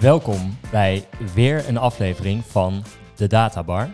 Welkom 0.00 0.56
bij 0.70 1.04
weer 1.34 1.68
een 1.68 1.76
aflevering 1.76 2.44
van 2.44 2.84
de 3.16 3.26
Databar. 3.26 3.90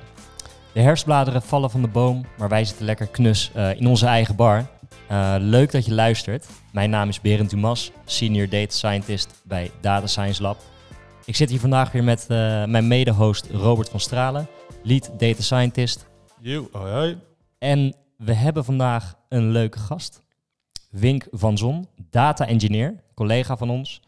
De 0.73 0.81
herfstbladeren 0.81 1.43
vallen 1.43 1.71
van 1.71 1.83
de 1.83 1.89
boom, 1.89 2.25
maar 2.39 2.49
wij 2.49 2.65
zitten 2.65 2.85
lekker 2.85 3.07
knus 3.07 3.51
uh, 3.57 3.81
in 3.81 3.87
onze 3.87 4.07
eigen 4.07 4.37
bar. 4.37 4.67
Uh, 5.11 5.35
leuk 5.39 5.73
dat 5.73 5.87
je 5.87 5.95
luistert. 5.95 6.47
Mijn 6.73 6.91
naam 6.91 7.09
is 7.09 7.21
Berend 7.21 7.51
Dumas, 7.51 7.93
Senior 8.05 8.49
Data 8.49 8.73
Scientist 8.73 9.43
bij 9.45 9.71
Data 9.81 10.07
Science 10.07 10.43
Lab. 10.43 10.59
Ik 11.25 11.37
zit 11.37 11.51
hier 11.51 11.61
vandaag 11.61 11.93
weer 11.93 12.05
met 12.05 12.21
uh, 12.23 12.29
mijn 12.65 12.89
mede-host 12.89 13.47
Robert 13.51 13.89
van 13.89 14.01
Stralen, 14.01 14.49
Lead 14.83 15.11
Data 15.19 15.43
Scientist. 15.43 16.07
Yo, 16.41 16.69
hoi 16.73 16.93
hoi. 16.93 17.19
En 17.59 17.95
we 18.17 18.33
hebben 18.33 18.65
vandaag 18.65 19.15
een 19.29 19.51
leuke 19.51 19.79
gast. 19.79 20.23
Wink 20.91 21.27
van 21.31 21.59
Zon, 21.59 21.89
data 22.11 22.47
engineer, 22.47 23.03
collega 23.15 23.57
van 23.57 23.71
ons. 23.71 24.01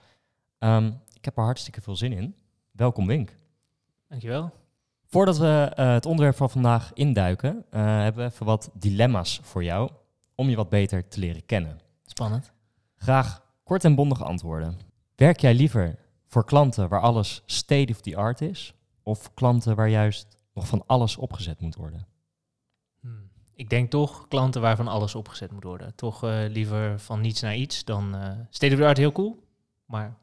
Um, 0.59 1.01
ik 1.19 1.25
heb 1.25 1.37
er 1.37 1.45
hartstikke 1.45 1.81
veel 1.81 1.97
zin 1.97 2.13
in. 2.13 2.35
Welkom 2.71 3.07
Wink. 3.07 3.35
Dankjewel. 4.09 4.53
Voordat 5.05 5.39
we 5.39 5.73
uh, 5.79 5.93
het 5.93 6.07
onderwerp 6.07 6.37
van 6.37 6.51
vandaag 6.51 6.93
induiken, 6.95 7.57
uh, 7.57 7.81
hebben 7.81 8.25
we 8.25 8.31
even 8.33 8.47
wat 8.47 8.71
dilemma's 8.75 9.41
voor 9.43 9.65
jou 9.65 9.91
om 10.35 10.49
je 10.49 10.57
wat 10.57 10.69
beter 10.69 11.09
te 11.09 11.21
leren 11.21 11.47
kennen. 11.47 11.81
Spannend. 12.05 12.53
Graag 12.97 13.43
kort 13.65 13.85
en 13.85 13.95
bondig 13.95 14.23
antwoorden. 14.23 14.79
Werk 15.15 15.41
jij 15.41 15.55
liever 15.55 15.99
voor 16.27 16.45
klanten 16.45 16.89
waar 16.89 17.01
alles 17.01 17.43
state 17.47 17.93
of 17.93 18.01
the 18.01 18.17
art 18.17 18.41
is, 18.41 18.75
of 19.03 19.35
klanten 19.35 19.77
waar 19.77 19.89
juist 19.89 20.39
nog 20.55 20.67
van 20.67 20.83
alles 20.87 21.17
opgezet 21.17 21.61
moet 21.61 21.77
worden? 21.77 22.07
Hmm. 23.01 23.31
Ik 23.55 23.71
denk 23.71 23.91
toch 23.91 24.29
klanten 24.29 24.61
waarvan 24.61 24.89
alles 24.89 25.15
opgezet 25.15 25.53
moet 25.53 25.65
worden. 25.65 25.95
Toch 25.95 26.25
uh, 26.25 26.45
liever 26.49 27.01
van 27.01 27.21
niets 27.21 27.41
naar 27.41 27.57
iets 27.57 27.85
dan 27.85 28.17
state 28.51 28.73
of 28.73 28.79
the 28.81 28.87
art 28.87 28.97
heel 28.97 29.13
cool, 29.13 29.47
maar 29.85 30.17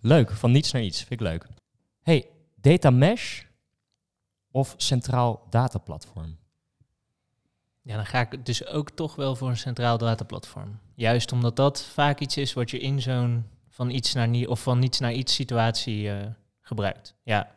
Leuk, 0.00 0.30
van 0.30 0.50
niets 0.50 0.72
naar 0.72 0.82
iets. 0.82 0.98
Vind 0.98 1.20
ik 1.20 1.26
leuk. 1.26 1.46
Hey, 2.02 2.28
data 2.54 2.90
mesh 2.90 3.42
of 4.50 4.74
centraal 4.76 5.46
dataplatform? 5.50 6.36
Ja, 7.82 7.96
dan 7.96 8.06
ga 8.06 8.20
ik 8.20 8.46
dus 8.46 8.66
ook 8.66 8.90
toch 8.90 9.14
wel 9.14 9.36
voor 9.36 9.48
een 9.48 9.56
centraal 9.56 9.98
dataplatform. 9.98 10.78
Juist 10.94 11.32
omdat 11.32 11.56
dat 11.56 11.82
vaak 11.82 12.20
iets 12.20 12.36
is 12.36 12.52
wat 12.52 12.70
je 12.70 12.78
in 12.78 13.02
zo'n 13.02 13.46
van 13.68 13.90
iets 13.90 14.14
naar 14.14 14.28
niet 14.28 14.46
of 14.46 14.62
van 14.62 14.78
niets 14.78 14.98
naar 14.98 15.12
iets 15.12 15.34
situatie 15.34 16.02
uh, 16.02 16.16
gebruikt. 16.60 17.14
Ja. 17.22 17.50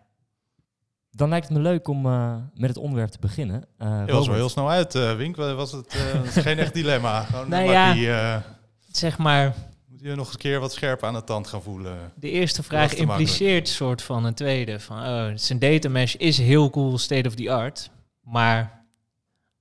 Dan 1.12 1.30
lijkt 1.30 1.47
het 1.47 1.58
me 1.58 1.64
leuk 1.64 1.88
om 1.88 2.06
uh, 2.06 2.36
met 2.53 2.69
het 2.69 2.78
onderwerp 2.78 3.09
te 3.09 3.19
beginnen. 3.19 3.66
Uh, 3.78 4.03
je 4.06 4.12
was 4.12 4.28
wel 4.28 4.36
heel 4.36 4.50
snel 4.50 4.69
uit, 4.69 4.95
uh, 4.95 5.16
Wink. 5.16 5.36
Was 5.36 5.72
het 5.72 5.94
geen 6.25 6.59
echt 6.59 6.73
dilemma? 6.73 7.23
Gewoon 7.23 7.50
nou 7.50 7.72
ja, 7.72 7.94
die, 7.94 8.44
zeg 8.92 9.17
maar 9.17 9.56
je 10.02 10.16
nog 10.16 10.32
een 10.32 10.40
keer 10.40 10.60
wat 10.60 10.74
scherper 10.74 11.08
aan 11.08 11.14
de 11.14 11.24
tand 11.24 11.48
gaan 11.48 11.62
voelen. 11.62 12.14
De 12.16 12.30
eerste 12.30 12.64
vraag 12.64 12.94
impliceert 12.94 13.68
soort 13.68 14.02
van 14.02 14.26
een 14.26 14.34
tweede. 14.34 14.80
Van, 14.80 14.98
oh, 14.98 15.32
zijn 15.36 15.60
data 15.60 15.90
mesh 15.90 16.16
is 16.16 16.38
heel 16.38 16.70
cool, 16.70 16.98
state 16.98 17.28
of 17.28 17.36
the 17.36 17.52
art. 17.52 17.90
Maar 18.22 18.86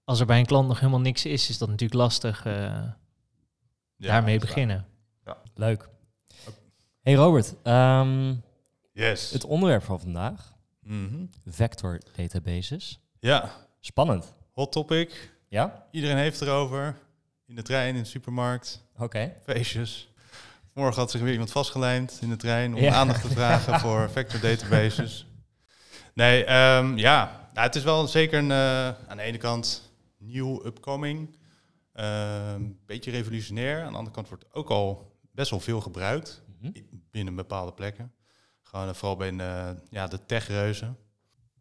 als 0.04 0.20
er 0.20 0.26
bij 0.26 0.38
een 0.38 0.46
klant 0.46 0.68
nog 0.68 0.78
helemaal 0.78 1.00
niks 1.00 1.24
is, 1.24 1.48
is 1.48 1.58
dat 1.58 1.68
natuurlijk 1.68 2.00
lastig 2.00 2.46
uh, 2.46 2.52
ja, 2.52 2.96
daarmee 3.96 4.38
beginnen. 4.38 4.86
Ja. 5.24 5.36
Leuk. 5.54 5.88
Hey 7.00 7.14
Robert, 7.14 7.54
um, 7.64 8.42
yes. 8.92 9.30
het 9.30 9.44
onderwerp 9.44 9.82
van 9.82 10.00
vandaag, 10.00 10.52
mm 10.80 11.08
-hmm. 11.08 11.30
vector 11.46 12.00
databases. 12.16 13.00
Ja. 13.18 13.52
Spannend. 13.80 14.34
Hot 14.52 14.72
topic. 14.72 15.32
Ja? 15.48 15.86
Iedereen 15.90 16.16
heeft 16.16 16.40
erover. 16.40 16.96
In 17.46 17.54
de 17.54 17.62
trein, 17.62 17.94
in 17.94 18.02
de 18.02 18.08
supermarkt. 18.08 18.84
Oké. 18.94 19.04
Okay. 19.04 19.36
Feestjes. 19.44 20.09
Morgen 20.74 21.00
had 21.00 21.10
zich 21.10 21.20
weer 21.20 21.32
iemand 21.32 21.50
vastgelijmd 21.50 22.18
in 22.20 22.28
de 22.28 22.36
trein 22.36 22.74
om 22.74 22.88
aandacht 22.88 23.22
te 23.22 23.28
vragen 23.28 23.80
voor 23.80 24.10
vector 24.10 24.40
databases. 24.40 25.26
Nee, 26.14 26.40
um, 26.40 26.98
ja, 26.98 27.48
nou, 27.54 27.66
het 27.66 27.74
is 27.76 27.82
wel 27.82 28.06
zeker 28.06 28.38
een, 28.38 28.50
uh, 28.50 28.86
aan 28.86 29.16
de 29.16 29.22
ene 29.22 29.38
kant 29.38 29.92
nieuw, 30.18 30.66
upcoming. 30.66 31.38
Een 31.92 32.62
uh, 32.62 32.76
beetje 32.86 33.10
revolutionair. 33.10 33.82
Aan 33.82 33.92
de 33.92 33.98
andere 33.98 34.14
kant 34.14 34.28
wordt 34.28 34.44
ook 34.52 34.68
al 34.68 35.16
best 35.32 35.50
wel 35.50 35.60
veel 35.60 35.80
gebruikt 35.80 36.42
mm 36.46 36.54
-hmm. 36.60 36.82
binnen 37.10 37.34
bepaalde 37.34 37.72
plekken. 37.72 38.12
Gewoon 38.62 38.88
uh, 38.88 38.94
vooral 38.94 39.16
bij 39.16 39.32
ja, 39.90 40.06
de 40.06 40.24
techreuzen. 40.26 40.96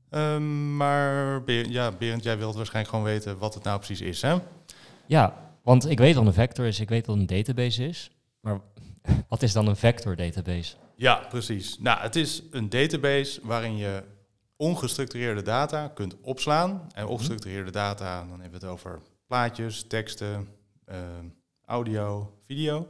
Um, 0.10 0.76
maar 0.76 1.44
Berend, 1.44 1.74
ja, 1.74 1.92
Berend, 1.92 2.24
jij 2.24 2.38
wilt 2.38 2.56
waarschijnlijk 2.56 2.96
gewoon 2.96 3.12
weten 3.12 3.38
wat 3.38 3.54
het 3.54 3.64
nou 3.64 3.78
precies 3.78 4.02
is, 4.02 4.22
hè? 4.22 4.38
Ja, 5.06 5.54
want 5.64 5.90
ik 5.90 5.98
weet 5.98 6.16
wat 6.16 6.26
een 6.26 6.34
vector 6.34 6.66
is, 6.66 6.80
ik 6.80 6.90
weet 6.90 7.06
wat 7.06 7.16
een 7.16 7.26
database 7.26 7.88
is. 7.88 8.12
Maar 8.40 8.60
wat 9.28 9.42
is 9.42 9.54
dan 9.54 9.68
een 9.68 9.76
vector 9.76 10.16
database? 10.16 10.76
Ja, 10.96 11.16
precies. 11.30 11.80
Nou, 11.80 12.00
het 12.00 12.16
is 12.16 12.44
een 12.52 12.70
database 12.70 13.40
waarin 13.44 13.78
je 13.78 14.04
ongestructureerde 14.56 15.42
data 15.42 15.88
kunt 15.88 16.16
opslaan. 16.22 16.88
En 16.94 17.04
mhm. 17.04 17.12
ongestructureerde 17.12 17.72
data, 17.72 18.20
dan 18.20 18.42
hebben 18.42 18.60
we 18.60 18.66
het 18.66 18.76
over 18.76 19.02
plaatjes, 19.28 19.84
teksten, 19.88 20.48
uh, 20.90 20.96
audio, 21.66 22.38
video. 22.46 22.88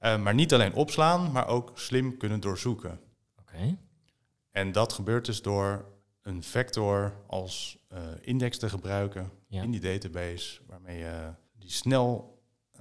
Uh, 0.00 0.22
maar 0.22 0.34
niet 0.34 0.54
alleen 0.54 0.74
opslaan, 0.74 1.32
maar 1.32 1.48
ook 1.48 1.72
slim 1.74 2.16
kunnen 2.16 2.40
doorzoeken. 2.40 3.00
Oké. 3.40 3.54
Okay. 3.54 3.78
En 4.50 4.72
dat 4.72 4.92
gebeurt 4.92 5.24
dus 5.24 5.42
door 5.42 5.84
een 6.22 6.42
vector 6.42 7.14
als 7.26 7.78
uh, 7.92 7.98
index 8.20 8.58
te 8.58 8.68
gebruiken 8.68 9.30
ja. 9.46 9.62
in 9.62 9.70
die 9.70 9.80
database, 9.80 10.60
waarmee 10.66 10.98
je 10.98 11.32
die 11.58 11.70
snel 11.70 12.31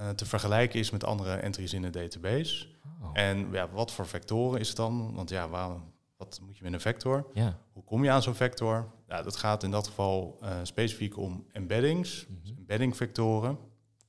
uh, 0.01 0.09
te 0.09 0.25
vergelijken 0.25 0.79
is 0.79 0.89
met 0.89 1.03
andere 1.03 1.35
entries 1.35 1.73
in 1.73 1.81
de 1.81 1.89
database. 1.89 2.67
Oh. 3.01 3.09
En 3.13 3.51
ja, 3.51 3.69
wat 3.69 3.91
voor 3.91 4.07
vectoren 4.07 4.59
is 4.59 4.67
het 4.67 4.77
dan? 4.77 5.15
Want 5.15 5.29
ja, 5.29 5.49
waar, 5.49 5.69
wat 6.17 6.39
moet 6.45 6.57
je 6.57 6.63
met 6.63 6.73
een 6.73 6.81
vector? 6.81 7.29
Ja. 7.33 7.57
Hoe 7.73 7.83
kom 7.83 8.03
je 8.03 8.11
aan 8.11 8.21
zo'n 8.21 8.35
vector? 8.35 8.91
Ja, 9.07 9.21
dat 9.21 9.35
gaat 9.35 9.63
in 9.63 9.71
dat 9.71 9.87
geval 9.87 10.39
uh, 10.43 10.49
specifiek 10.63 11.17
om 11.17 11.45
embeddings, 11.51 12.25
mm 12.27 12.39
-hmm. 12.43 12.57
embedding 12.57 12.97
vectoren. 12.97 13.57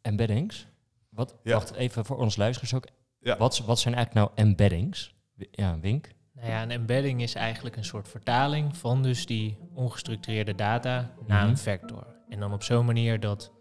Embeddings? 0.00 0.66
Wat, 1.08 1.36
ja. 1.42 1.52
Wacht 1.54 1.72
even 1.72 2.04
voor 2.04 2.19
ons 2.19 2.36
luisteraars 2.36 2.75
ook. 2.75 2.86
Ja. 3.20 3.36
Wat, 3.36 3.58
wat 3.58 3.78
zijn 3.78 3.94
eigenlijk 3.94 4.26
nou 4.26 4.48
embeddings? 4.48 5.14
Ja, 5.50 5.78
Wink? 5.81 6.08
Nou 6.32 6.48
ja, 6.48 6.62
een 6.62 6.70
embedding 6.70 7.22
is 7.22 7.34
eigenlijk 7.34 7.76
een 7.76 7.84
soort 7.84 8.08
vertaling 8.08 8.76
van 8.76 9.02
dus 9.02 9.26
die 9.26 9.58
ongestructureerde 9.75 10.54
data 10.54 11.00
mm 11.00 11.08
-hmm. 11.19 11.26
naar 11.26 11.48
een 11.48 11.58
vector. 11.58 12.06
En 12.28 12.41
dan 12.41 12.52
op 12.52 12.62
zo'n 12.62 12.86
manier 12.86 13.20
dat 13.20 13.52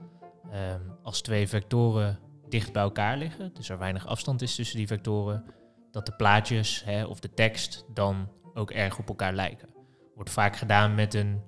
um, 0.54 0.98
als 1.04 1.22
twee 1.22 1.48
vectoren 1.48 2.20
dicht 2.50 2.74
bij 2.74 2.82
elkaar 2.82 3.18
liggen, 3.18 3.54
dus 3.54 3.70
er 3.70 3.78
weinig 3.78 4.08
afstand 4.08 4.42
is 4.42 4.56
tussen 4.56 4.78
die 4.78 4.88
vectoren, 4.88 5.46
dat 5.92 6.06
de 6.06 6.16
plaatjes 6.16 6.84
hè, 6.84 7.06
of 7.06 7.20
de 7.20 7.34
tekst 7.34 7.86
dan 7.94 8.30
ook 8.54 8.72
erg 8.72 9.00
op 9.00 9.08
elkaar 9.08 9.34
lijken. 9.34 9.70
Wordt 10.16 10.30
vaak 10.30 10.56
gedaan 10.56 10.96
met 10.96 11.14
een 11.14 11.42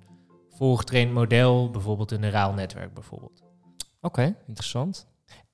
voorgetraind 0.48 1.12
model, 1.12 1.70
bijvoorbeeld 1.70 2.10
een 2.10 2.20
neuraal 2.20 2.52
netwerk 2.52 2.94
bijvoorbeeld. 2.94 3.42
Oké, 4.00 4.20
okay, 4.20 4.36
interessant. 4.46 5.06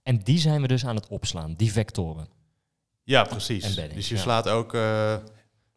En 0.03 0.19
die 0.19 0.39
zijn 0.39 0.61
we 0.61 0.69
dus 0.69 0.87
aan 0.87 0.97
het 0.97 1.09
opslaan, 1.09 1.55
die 1.55 1.73
vectoren. 1.73 2.29
Ja, 3.03 3.25
precies. 3.25 3.75
Dus 3.75 4.09
je 4.09 4.15
ja. 4.15 4.21
slaat 4.21 4.49
ook 4.49 4.75
uh, 4.75 5.17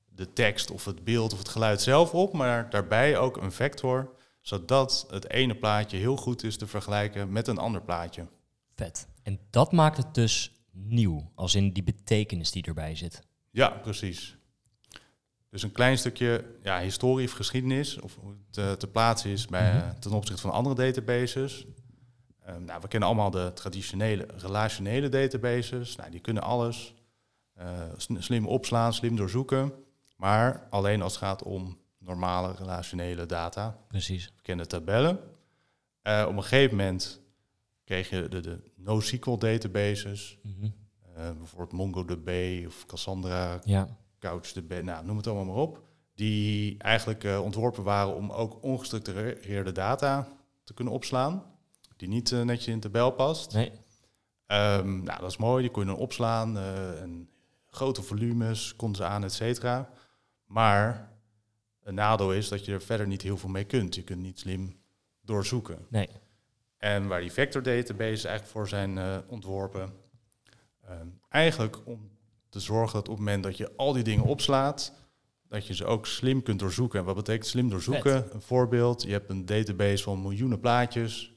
de 0.06 0.34
tekst 0.34 0.72
of 0.72 0.86
het 0.86 1.04
beeld 1.04 1.34
of 1.34 1.40
het 1.40 1.50
geluid 1.50 1.82
zelf 1.82 2.14
op, 2.14 2.34
maar 2.34 2.70
daarbij 2.70 3.18
ook 3.18 3.38
een 3.38 3.52
vector 3.52 4.16
zodat 4.44 5.06
het 5.10 5.30
ene 5.30 5.56
plaatje 5.56 5.98
heel 5.98 6.18
goed 6.18 6.44
is 6.44 6.58
te 6.58 6.68
vergelijken 6.68 7.32
met 7.32 7.48
een 7.48 7.58
ander 7.58 7.82
plaatje. 7.82 8.28
Vet. 8.76 9.08
En 9.24 9.40
dat 9.50 9.72
maakt 9.72 9.98
het 9.98 10.14
dus 10.14 10.52
nieuw, 10.72 11.32
als 11.36 11.56
in 11.56 11.72
die 11.72 11.84
betekenis 11.84 12.52
die 12.52 12.64
erbij 12.64 12.96
zit. 12.96 13.22
Ja, 13.52 13.70
precies. 13.70 14.38
Dus 15.50 15.64
een 15.64 15.72
klein 15.72 15.98
stukje 15.98 16.46
ja, 16.64 16.80
historie 16.80 17.28
of 17.28 17.34
geschiedenis, 17.34 18.00
of 18.00 18.16
hoe 18.16 18.36
het 18.48 18.58
uh, 18.58 18.72
te 18.72 18.88
plaatsen 18.88 19.30
is 19.30 19.46
bij, 19.46 19.74
mm-hmm. 19.74 20.00
ten 20.00 20.12
opzichte 20.12 20.42
van 20.42 20.52
andere 20.52 20.76
databases. 20.76 21.66
Uh, 22.50 22.56
nou, 22.56 22.82
we 22.82 22.88
kennen 22.88 23.10
allemaal 23.10 23.32
de 23.32 23.52
traditionele 23.54 24.28
relationele 24.38 25.10
databases. 25.10 25.96
Nou, 25.96 26.12
die 26.12 26.20
kunnen 26.20 26.44
alles. 26.44 26.94
Uh, 27.62 27.68
slim 27.98 28.48
opslaan, 28.48 28.94
slim 28.94 29.16
doorzoeken. 29.16 29.74
Maar 30.16 30.68
alleen 30.70 31.02
als 31.02 31.14
het 31.14 31.22
gaat 31.22 31.44
om 31.44 31.78
normale 32.04 32.54
relationele 32.54 33.26
data. 33.26 33.78
Precies. 33.88 34.34
Bekende 34.36 34.66
tabellen. 34.66 35.20
Uh, 36.04 36.26
op 36.28 36.36
een 36.36 36.44
gegeven 36.44 36.78
moment 36.78 37.22
kreeg 37.84 38.10
je 38.10 38.28
de, 38.28 38.40
de 38.40 38.72
NoSQL 38.76 39.38
databases. 39.38 40.38
Mm 40.42 40.56
-hmm. 40.60 40.74
uh, 41.18 41.32
bijvoorbeeld 41.38 41.72
MongoDB 41.72 42.64
of 42.68 42.86
Cassandra, 42.86 43.60
ja. 43.64 43.98
CouchDB, 44.20 44.82
nou, 44.84 45.06
noem 45.06 45.18
het 45.18 45.28
allemaal 45.28 45.46
maar 45.46 45.64
op. 45.64 45.82
Die 46.16 46.78
eigenlijk 46.78 47.24
uh, 47.24 47.44
ontworpen 47.44 47.84
waren 47.84 48.16
om 48.16 48.32
ook 48.32 48.64
ongestructureerde 48.64 49.72
data 49.72 50.28
te 50.64 50.74
kunnen 50.74 50.94
opslaan. 50.94 51.44
Die 51.98 52.08
niet 52.08 52.32
netjes 52.32 52.68
in 52.68 52.80
de 52.80 52.80
tabel 52.80 53.12
past. 53.12 53.54
Nee. 53.54 53.72
Um, 54.48 55.04
nou, 55.04 55.20
dat 55.20 55.30
is 55.30 55.38
mooi. 55.38 55.62
Die 55.62 55.72
kon 55.72 55.84
je 55.84 55.90
dan 55.90 55.98
opslaan. 55.98 56.58
en 56.58 57.30
grote 57.68 58.02
volumes 58.02 58.76
konden 58.76 58.98
ze 58.98 59.04
aan, 59.06 59.24
et 59.24 59.34
cetera. 59.34 59.90
Maar 60.46 61.13
een 61.84 61.94
nadeel 61.94 62.34
is 62.34 62.48
dat 62.48 62.66
je 62.66 62.72
er 62.72 62.82
verder 62.82 63.08
niet 63.08 63.22
heel 63.22 63.38
veel 63.38 63.50
mee 63.50 63.64
kunt. 63.64 63.96
Je 63.96 64.04
kunt 64.04 64.22
niet 64.22 64.40
slim 64.40 64.76
doorzoeken. 65.22 65.86
Nee. 65.90 66.10
En 66.78 67.08
waar 67.08 67.22
die 67.22 67.32
vector 67.32 67.64
databases 67.64 68.24
eigenlijk 68.24 68.46
voor 68.56 68.68
zijn 68.68 68.98
uh, 68.98 69.18
ontworpen, 69.28 69.94
uh, 70.86 70.92
eigenlijk 71.30 71.88
om 71.88 72.12
te 72.50 72.60
zorgen 72.60 72.94
dat 72.94 73.08
op 73.08 73.16
het 73.16 73.26
moment 73.26 73.44
dat 73.44 73.58
je 73.58 73.76
al 73.76 73.94
die 73.94 74.04
dingen 74.04 74.26
opslaat, 74.26 74.94
dat 75.48 75.68
je 75.68 75.74
ze 75.74 75.86
ook 75.86 76.06
slim 76.06 76.44
kunt 76.44 76.60
doorzoeken. 76.60 77.00
En 77.00 77.06
wat 77.06 77.16
betekent 77.16 77.46
slim 77.46 77.70
doorzoeken? 77.70 78.34
Een 78.34 78.42
voorbeeld, 78.42 79.04
je 79.04 79.12
hebt 79.12 79.30
een 79.30 79.46
database 79.46 80.04
van 80.04 80.22
miljoenen 80.22 80.60
plaatjes. 80.60 81.34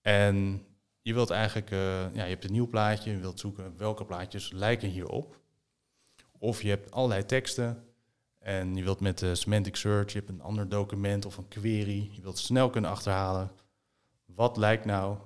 En 0.00 0.66
je 1.00 1.14
wilt 1.14 1.30
eigenlijk, 1.30 1.70
uh, 1.70 1.78
ja, 2.14 2.24
je 2.24 2.30
hebt 2.30 2.44
een 2.44 2.52
nieuw 2.52 2.68
plaatje, 2.68 3.10
je 3.10 3.18
wilt 3.18 3.40
zoeken 3.40 3.76
welke 3.76 4.04
plaatjes 4.04 4.52
lijken 4.52 4.88
hierop. 4.88 5.40
Of 6.38 6.62
je 6.62 6.68
hebt 6.68 6.90
allerlei 6.90 7.24
teksten 7.24 7.84
en 8.46 8.74
je 8.74 8.82
wilt 8.82 9.00
met 9.00 9.18
de 9.18 9.34
semantic 9.34 9.76
search, 9.76 10.12
je 10.12 10.18
hebt 10.18 10.30
een 10.30 10.42
ander 10.42 10.68
document 10.68 11.26
of 11.26 11.36
een 11.36 11.48
query, 11.48 12.08
je 12.12 12.22
wilt 12.22 12.38
snel 12.38 12.70
kunnen 12.70 12.90
achterhalen 12.90 13.50
wat 14.24 14.56
lijkt 14.56 14.84
nou 14.84 15.18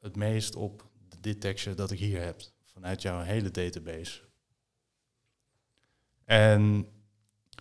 het 0.00 0.16
meest 0.16 0.56
op 0.56 0.84
dit 1.20 1.40
tekstje 1.40 1.74
dat 1.74 1.90
ik 1.90 1.98
hier 1.98 2.22
heb 2.22 2.40
vanuit 2.64 3.02
jouw 3.02 3.20
hele 3.20 3.50
database. 3.50 4.20
En 6.24 6.86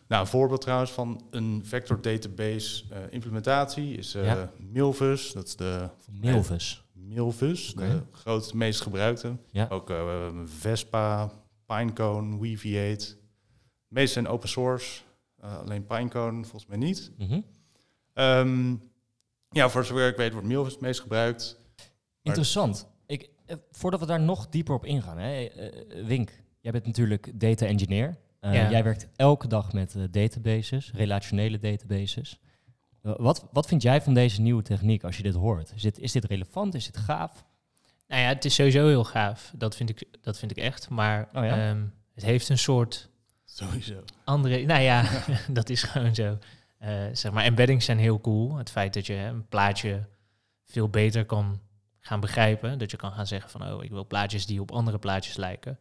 nou, 0.08 0.22
een 0.22 0.28
voorbeeld 0.28 0.62
trouwens 0.62 0.92
van 0.92 1.28
een 1.32 1.66
vector 1.66 2.02
database 2.02 2.84
uh, 2.92 2.98
implementatie 3.10 3.98
is 3.98 4.16
uh, 4.16 4.44
Milvus. 4.58 5.32
Dat 5.32 5.48
is 5.48 5.56
de 5.56 5.90
Milvus. 6.12 6.84
Milvus, 6.94 7.74
de 7.74 8.02
grootste, 8.12 8.58
meest 8.58 8.82
gebruikte. 8.82 9.36
Ja. 9.52 9.68
Ook 9.70 9.90
uh, 9.90 10.28
Vespa, 10.46 11.32
Pinecone, 11.66 12.40
Weaviate. 12.40 13.22
De 13.94 14.00
meeste 14.00 14.14
zijn 14.14 14.28
open 14.28 14.50
source. 14.50 15.02
alleen 15.40 15.86
Pinecone 15.86 16.44
volgens 16.44 16.66
mij 16.66 16.78
niet. 16.78 17.12
Mm 17.18 18.82
ja, 19.50 19.70
voor 19.70 19.86
zover 19.86 20.08
ik 20.08 20.16
weet 20.16 20.32
wordt 20.32 20.48
Milvus 20.48 20.72
het 20.72 20.82
meest 20.82 21.00
gebruikt. 21.00 21.60
Interessant. 22.22 22.88
Ik, 23.06 23.30
voordat 23.72 24.00
we 24.00 24.06
daar 24.06 24.20
nog 24.20 24.50
dieper 24.50 24.76
op 24.76 24.86
ingaan, 24.86 25.18
hè, 25.18 25.50
Wink, 26.06 26.32
jij 26.60 26.72
bent 26.72 26.86
natuurlijk 26.86 27.32
data 27.40 27.66
engineer. 27.66 28.18
Uh, 28.42 28.70
Jij 28.72 28.84
werkt 28.84 29.08
elke 29.16 29.48
dag 29.48 29.74
met 29.74 29.96
uh, 29.96 30.04
databases, 30.12 30.92
relationele 30.94 31.60
databases. 31.60 32.40
Uh, 33.04 33.14
wat, 33.18 33.48
wat 33.52 33.68
vind 33.68 33.82
jij 33.82 34.02
van 34.02 34.14
deze 34.14 34.42
nieuwe 34.42 34.62
techniek 34.62 35.04
als 35.04 35.18
je 35.18 35.24
dit 35.24 35.34
hoort? 35.34 35.72
Is 35.76 35.82
dit, 35.82 36.00
is 36.00 36.12
dit 36.12 36.26
relevant? 36.26 36.74
Is 36.74 36.86
dit 36.86 36.98
gaaf? 36.98 37.46
Nou 38.08 38.22
ja, 38.22 38.28
het 38.28 38.46
is 38.46 38.56
sowieso 38.56 38.88
heel 38.88 39.04
gaaf. 39.04 39.54
Dat 39.56 39.76
vind 39.76 39.90
ik, 39.90 40.04
dat 40.22 40.40
vind 40.40 40.52
ik 40.52 40.58
echt. 40.58 40.90
Maar 40.90 41.30
oh 41.34 41.44
ja? 41.44 41.70
um, 41.70 41.94
het 42.14 42.24
heeft 42.24 42.50
een 42.50 42.58
soort... 42.58 43.10
Sowieso. 43.54 44.04
Andere... 44.24 44.66
Nou 44.66 44.82
ja, 44.82 45.24
dat 45.50 45.70
is 45.70 45.84
gewoon 45.84 46.16
zo. 46.16 46.38
zeg 47.12 47.32
maar, 47.32 47.44
embeddings 47.44 47.86
zijn 47.86 48.00
heel 48.00 48.22
cool. 48.22 48.56
Het 48.58 48.70
feit 48.70 48.94
dat 48.94 49.06
je 49.06 49.16
een 49.16 49.48
plaatje 49.48 50.08
veel 50.66 50.90
beter 50.90 51.26
kan 51.26 51.62
gaan 52.00 52.20
begrijpen. 52.20 52.78
Dat 52.78 52.92
je 52.92 52.98
kan 52.98 53.12
gaan 53.12 53.28
zeggen 53.28 53.50
van, 53.50 53.74
oh, 53.74 53.84
ik 53.84 53.90
wil 53.90 54.08
plaatjes 54.08 54.46
die 54.46 54.62
op 54.62 54.72
andere 54.72 55.00
plaatjes 55.00 55.36
lijken. 55.36 55.80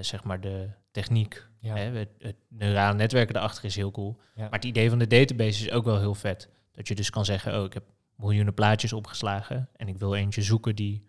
zeg 0.00 0.24
maar 0.24 0.40
de 0.40 0.68
techniek 0.90 1.46
ja. 1.64 1.76
Hè, 1.76 1.98
het, 1.98 2.08
het, 2.18 2.36
neurale 2.48 2.94
netwerken 2.94 3.36
erachter 3.36 3.64
is 3.64 3.76
heel 3.76 3.90
cool. 3.90 4.20
Maar 4.34 4.50
het 4.50 4.64
idee 4.64 4.88
van 4.88 4.98
de 4.98 5.06
database 5.06 5.64
is 5.64 5.70
ook 5.70 5.84
wel 5.84 5.98
heel 5.98 6.14
vet. 6.14 6.48
Dat 6.72 6.88
je 6.88 6.94
dus 6.94 7.10
kan 7.10 7.24
zeggen, 7.24 7.58
oh, 7.58 7.64
ik 7.64 7.72
heb 7.72 7.84
miljoenen 8.16 8.54
plaatjes 8.54 8.92
opgeslagen 8.92 9.68
en 9.76 9.88
ik 9.88 9.98
wil 9.98 10.14
eentje 10.14 10.42
zoeken 10.42 10.76
die 10.76 11.08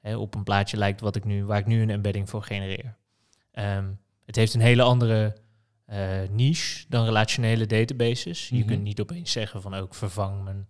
hè, 0.00 0.16
op 0.16 0.34
een 0.34 0.42
plaatje 0.42 0.76
lijkt 0.76 1.00
wat 1.00 1.16
ik 1.16 1.24
nu, 1.24 1.44
waar 1.44 1.58
ik 1.58 1.66
nu 1.66 1.82
een 1.82 1.90
embedding 1.90 2.30
voor 2.30 2.42
genereer. 2.42 2.96
Ehm, 3.50 3.92
het 4.24 4.36
heeft 4.36 4.54
een 4.54 4.60
hele 4.60 4.82
andere 4.82 5.36
uh, 5.90 6.28
niche 6.30 6.84
dan 6.88 7.04
relationele 7.04 7.66
databases. 7.66 8.48
Je 8.48 8.58
mhm. 8.58 8.66
kunt 8.66 8.82
niet 8.82 9.00
opeens 9.00 9.32
zeggen 9.32 9.62
van 9.62 9.74
ook 9.74 9.92
oh, 9.92 9.98
vervang 9.98 10.44
mijn 10.44 10.66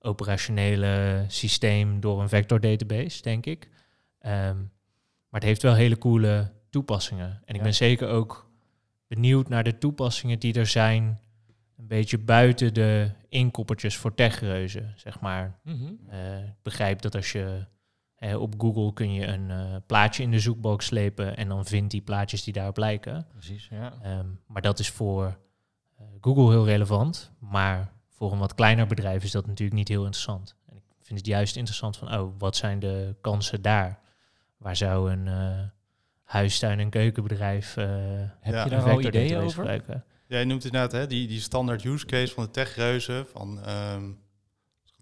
operationele 0.00 1.24
systeem 1.28 2.00
door 2.00 2.20
een 2.20 2.28
vector 2.28 2.60
database, 2.60 3.22
denk 3.22 3.46
ik. 3.46 3.68
Ehm, 4.18 4.56
maar 5.28 5.40
het 5.40 5.42
heeft 5.42 5.62
wel 5.62 5.74
hele 5.74 5.98
coole 5.98 6.52
toepassingen. 6.70 7.42
En 7.44 7.54
ik 7.54 7.62
ben 7.62 7.74
zeker 7.74 8.08
ook 8.08 8.50
benieuwd 9.06 9.48
naar 9.48 9.64
de 9.64 9.78
toepassingen 9.78 10.38
die 10.38 10.54
er 10.54 10.66
zijn. 10.66 11.20
Een 11.76 11.86
beetje 11.86 12.18
buiten 12.18 12.74
de 12.74 13.10
inkoppertjes 13.28 13.96
voor 13.96 14.14
techreuzen, 14.14 14.92
zeg 14.96 15.20
maar. 15.20 15.58
Mm 15.62 15.98
ik 16.44 16.62
begrijp 16.62 17.02
dat 17.02 17.14
als 17.14 17.32
je 17.32 17.66
op 18.32 18.54
Google 18.58 18.92
kun 18.92 19.12
je 19.12 19.26
een 19.26 19.50
uh, 19.50 19.76
plaatje 19.86 20.22
in 20.22 20.30
de 20.30 20.38
zoekbalk 20.38 20.82
slepen 20.82 21.36
en 21.36 21.48
dan 21.48 21.64
vindt 21.64 21.90
die 21.90 22.00
plaatjes 22.00 22.44
die 22.44 22.52
daarop 22.52 22.76
lijken. 22.76 23.26
Precies, 23.32 23.68
ja. 23.70 23.92
Ehm, 24.02 24.26
maar 24.46 24.62
dat 24.62 24.78
is 24.78 24.90
voor 24.90 25.38
uh, 26.00 26.06
Google 26.20 26.50
heel 26.50 26.64
relevant. 26.64 27.32
Maar 27.38 27.92
voor 28.08 28.32
een 28.32 28.38
wat 28.38 28.54
kleiner 28.54 28.86
bedrijf 28.86 29.24
is 29.24 29.30
dat 29.30 29.46
natuurlijk 29.46 29.78
niet 29.78 29.88
heel 29.88 30.04
interessant. 30.04 30.56
En 30.66 30.76
ik 30.76 30.82
vind 31.02 31.18
het 31.18 31.28
juist 31.28 31.56
interessant 31.56 31.96
van, 31.96 32.14
oh, 32.14 32.34
wat 32.38 32.56
zijn 32.56 32.78
de 32.78 33.16
kansen 33.20 33.62
daar? 33.62 34.00
Waar 34.56 34.76
zou 34.76 35.10
een 35.10 35.28
huistuin- 36.24 36.80
en 36.80 36.90
keukenbedrijf. 36.90 37.76
Uh, 37.76 37.84
Heb 38.40 38.64
je 38.64 38.70
daar 38.70 38.90
al 38.90 39.00
ideeën 39.00 39.36
over? 39.36 39.50
Gebruiken. 39.50 40.04
Jij 40.26 40.44
noemt 40.44 40.64
inderdaad 40.64 40.92
hè, 40.92 41.06
die, 41.06 41.26
die 41.28 41.40
standaard 41.40 41.84
use 41.84 42.06
case 42.06 42.34
van 42.34 42.44
de 42.44 42.50
techreuzen. 42.50 43.26
Van, 43.26 43.68
um, 43.68 44.18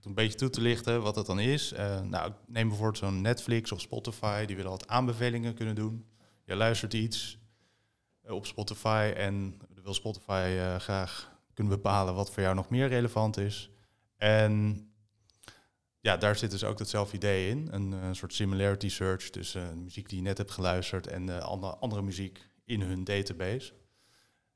een 0.05 0.15
beetje 0.15 0.39
toe 0.39 0.51
te 0.51 0.61
lichten 0.61 1.03
wat 1.03 1.15
dat 1.15 1.27
dan 1.27 1.41
is. 1.41 1.73
Uh, 1.73 2.01
nou, 2.01 2.33
neem 2.47 2.69
bijvoorbeeld 2.69 2.99
zo'n 2.99 3.21
Netflix 3.21 3.73
of 3.73 3.81
Spotify. 3.81 4.45
Die 4.45 4.57
willen 4.57 4.71
wat 4.71 4.89
aanbevelingen 4.89 5.55
kunnen 5.55 5.75
doen. 5.75 6.07
Je 6.45 6.57
luistert 6.57 6.95
iets 6.95 7.39
uh, 8.25 8.33
op 8.33 8.47
Spotify 8.47 9.13
en 9.17 9.61
wil 9.83 9.95
Spotify 9.95 10.53
uh, 10.57 10.77
graag 10.77 11.41
kunnen 11.55 11.73
bepalen 11.73 12.15
wat 12.15 12.31
voor 12.31 12.43
jou 12.43 12.55
nog 12.55 12.69
meer 12.69 12.89
relevant 12.89 13.37
is. 13.37 13.71
En 14.17 14.87
ja, 16.01 16.17
daar 16.17 16.37
zit 16.37 16.51
dus 16.51 16.65
ook 16.65 16.79
hetzelfde 16.79 17.17
idee 17.17 17.49
in. 17.49 17.69
Een, 17.71 18.17
soort 18.17 18.35
similarity 18.35 18.89
search 18.89 19.31
tussen 19.31 19.83
muziek 19.83 20.09
die 20.09 20.19
je 20.19 20.25
net 20.25 20.39
hebt 20.39 20.51
geluisterd 20.51 21.07
en 21.07 21.43
andere, 21.43 21.77
andere 21.77 22.03
muziek 22.03 22.51
in 22.65 22.81
hun 22.81 23.05
database. 23.05 23.73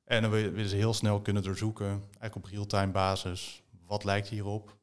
En 0.04 0.22
dan 0.22 0.30
willen 0.30 0.68
ze 0.68 0.76
heel 0.76 0.94
snel 0.94 1.20
kunnen 1.20 1.42
doorzoeken, 1.42 1.86
eigenlijk 1.88 2.36
op 2.36 2.44
real-time 2.44 2.92
basis, 2.92 3.62
wat 3.86 4.04
lijkt 4.04 4.28
hierop 4.28 4.75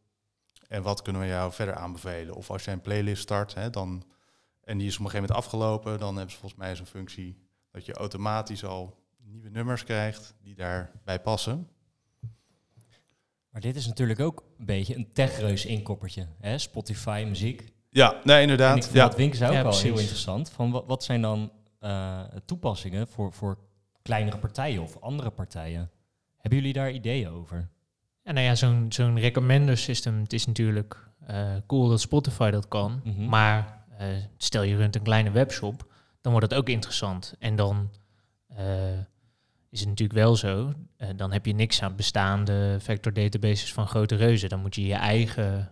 en 0.74 0.82
wat 0.82 1.02
kunnen 1.02 1.22
we 1.22 1.28
jou 1.28 1.52
verder 1.52 1.76
aanbevelen. 1.76 2.36
Of 2.36 2.50
als 2.50 2.64
jij 2.64 2.74
een 2.74 2.82
playlist 2.82 3.22
start 3.22 3.54
hè, 3.54 3.70
dan, 3.70 4.04
en 4.64 4.78
die 4.78 4.88
is 4.88 4.94
op 4.94 5.00
een 5.00 5.10
gegeven 5.10 5.28
moment 5.28 5.46
afgelopen, 5.46 6.00
dan 6.00 6.16
hebben 6.16 6.34
ze 6.34 6.40
volgens 6.40 6.62
mij 6.62 6.76
zo'n 6.76 6.86
functie 6.86 7.38
dat 7.72 7.86
je 7.86 7.94
automatisch 7.94 8.66
al 8.66 8.98
nieuwe 9.24 9.50
nummers 9.50 9.84
krijgt 9.84 10.36
die 10.42 10.56
daarbij 10.56 11.20
passen. 11.20 11.68
Maar 13.50 13.62
dit 13.62 13.76
is 13.76 13.88
natuurlijk 13.88 14.20
ook 14.20 14.44
een 14.58 14.66
beetje 14.66 14.96
een 14.96 15.10
techreus 15.14 15.66
inkoppertje. 15.66 16.28
Hè? 16.40 16.58
Spotify, 16.58 17.26
muziek. 17.28 17.74
Ja, 17.90 18.20
nee, 18.24 18.42
inderdaad. 18.42 18.90
ja. 18.94 19.08
Dat 19.08 19.18
Wink 19.18 19.34
is 19.34 19.42
ook 19.42 19.50
wel 19.52 19.80
heel 19.80 20.00
interessant. 20.00 20.50
Van 20.50 20.72
wat, 20.72 20.86
wat 20.86 21.04
zijn 21.04 21.22
dan 21.22 21.52
uh, 21.82 22.24
toepassingen 22.46 23.08
voor, 23.08 23.34
voor 23.34 23.58
kleinere 24.02 24.38
partijen 24.38 24.82
of 24.82 24.98
andere 25.00 25.30
partijen? 25.30 25.92
Hebben 26.38 26.60
jullie 26.60 26.74
daar 26.74 26.92
ideeën 26.92 27.30
over? 27.30 27.70
Ja, 28.24 28.32
nou 28.32 28.46
ja, 28.46 28.56
zo'n 28.56 28.86
zo'n 28.90 29.20
recommender 29.20 29.78
system, 29.78 30.20
het 30.20 30.34
is 30.34 30.46
natuurlijk 30.46 31.10
uh, 31.30 31.56
cool 31.68 31.88
dat 31.88 32.02
Spotify 32.02 32.50
dat 32.50 32.68
kan. 32.68 33.02
Mhm. 33.04 33.26
Maar 33.26 33.86
uh, 34.02 34.08
stel 34.38 34.64
je 34.64 34.76
runt 34.76 34.96
een 34.96 35.02
kleine 35.02 35.32
webshop, 35.32 35.94
dan 36.22 36.32
wordt 36.32 36.50
het 36.50 36.60
ook 36.60 36.70
interessant. 36.70 37.36
En 37.40 37.56
dan 37.56 37.90
is 39.70 39.80
het 39.80 39.90
natuurlijk 39.90 40.20
wel 40.20 40.36
zo. 40.36 40.74
Dan 41.16 41.32
heb 41.32 41.46
je 41.46 41.54
niks 41.54 41.82
aan 41.82 41.96
bestaande 41.96 42.78
vector 42.80 43.14
databases 43.14 43.74
van 43.74 43.88
grote 43.88 44.16
reuzen. 44.16 44.50
Dan 44.50 44.60
moet 44.60 44.76
je 44.76 44.86
je 44.86 44.94
eigen 44.94 45.70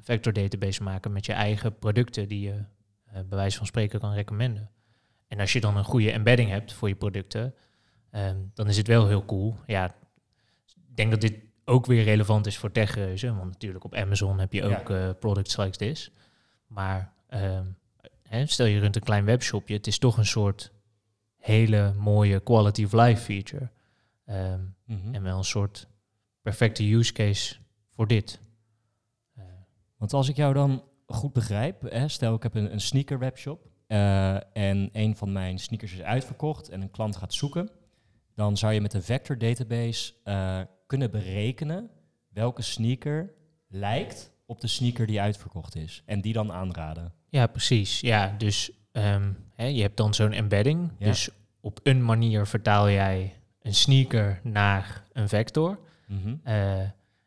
vector 0.00 0.32
database 0.32 0.82
maken 0.82 1.12
met 1.12 1.26
je 1.26 1.32
eigen 1.32 1.78
producten 1.78 2.28
die 2.28 2.40
je 2.40 2.64
bij 3.12 3.38
wijze 3.38 3.56
van 3.56 3.66
spreken 3.66 4.00
kan 4.00 4.12
recommenden. 4.12 4.70
En 5.28 5.40
als 5.40 5.52
je 5.52 5.60
dan 5.60 5.76
een 5.76 5.84
goede 5.84 6.12
embedding 6.12 6.50
hebt 6.50 6.72
voor 6.72 6.88
je 6.88 6.94
producten, 6.94 7.54
um, 8.12 8.50
dan 8.54 8.68
is 8.68 8.76
het 8.76 8.86
wel 8.86 9.06
heel 9.06 9.24
cool. 9.24 9.56
Ja, 9.66 9.94
ik 10.66 10.96
denk 10.96 11.10
dat 11.10 11.20
dit 11.20 11.49
ook 11.70 11.86
weer 11.86 12.02
relevant 12.02 12.46
is 12.46 12.58
voor 12.58 12.72
techreuzen. 12.72 13.36
Want 13.36 13.50
natuurlijk 13.50 13.84
op 13.84 13.94
Amazon 13.94 14.38
heb 14.38 14.52
je 14.52 14.64
ook 14.64 14.88
ja. 14.88 15.12
products 15.12 15.56
like 15.56 15.76
this. 15.76 16.10
Maar 16.66 17.12
um, 17.28 17.76
hè, 18.22 18.46
stel 18.46 18.66
je 18.66 18.78
runt 18.78 18.96
een 18.96 19.02
klein 19.02 19.24
webshopje, 19.24 19.74
het 19.74 19.86
is 19.86 19.98
toch 19.98 20.16
een 20.16 20.26
soort 20.26 20.72
hele 21.36 21.92
mooie 21.98 22.40
quality 22.40 22.84
of 22.84 22.92
life 22.92 23.22
feature. 23.22 23.70
Um, 24.26 24.74
mm-hmm. 24.84 25.14
En 25.14 25.22
wel 25.22 25.38
een 25.38 25.44
soort 25.44 25.86
perfecte 26.42 26.92
use 26.92 27.12
case 27.12 27.56
voor 27.90 28.06
dit. 28.06 28.40
Uh, 29.38 29.44
Want 29.96 30.12
als 30.12 30.28
ik 30.28 30.36
jou 30.36 30.54
dan 30.54 30.84
goed 31.06 31.32
begrijp, 31.32 31.82
hè, 31.82 32.08
stel 32.08 32.34
ik 32.34 32.42
heb 32.42 32.54
een, 32.54 32.72
een 32.72 32.80
sneaker 32.80 33.18
webshop 33.18 33.66
uh, 33.88 34.56
en 34.56 34.88
een 34.92 35.16
van 35.16 35.32
mijn 35.32 35.58
sneakers 35.58 35.92
is 35.92 36.02
uitverkocht 36.02 36.68
en 36.68 36.80
een 36.80 36.90
klant 36.90 37.16
gaat 37.16 37.34
zoeken, 37.34 37.70
dan 38.34 38.56
zou 38.56 38.72
je 38.72 38.80
met 38.80 38.94
een 38.94 39.02
vector 39.02 39.38
database 39.38 40.14
uh, 40.24 40.60
kunnen 40.90 41.10
berekenen 41.10 41.90
welke 42.28 42.62
sneaker 42.62 43.32
lijkt 43.68 44.32
op 44.46 44.60
de 44.60 44.66
sneaker 44.66 45.06
die 45.06 45.20
uitverkocht 45.20 45.76
is 45.76 46.02
en 46.06 46.20
die 46.20 46.32
dan 46.32 46.52
aanraden. 46.52 47.12
Ja, 47.28 47.46
precies. 47.46 48.00
Ja, 48.00 48.34
dus 48.38 48.70
Um, 48.92 49.36
hè, 49.54 49.66
je 49.66 49.82
hebt 49.82 49.96
dan 49.96 50.14
zo'n 50.14 50.32
embedding. 50.32 50.90
Dus 50.98 51.30
op 51.60 51.80
een 51.82 52.04
manier 52.04 52.46
vertaal 52.46 52.90
jij 52.90 53.34
een 53.62 53.74
sneaker 53.74 54.40
naar 54.42 55.04
een 55.12 55.28
vector. 55.28 55.78
Mhm. 56.06 56.34
Eh, 56.42 56.80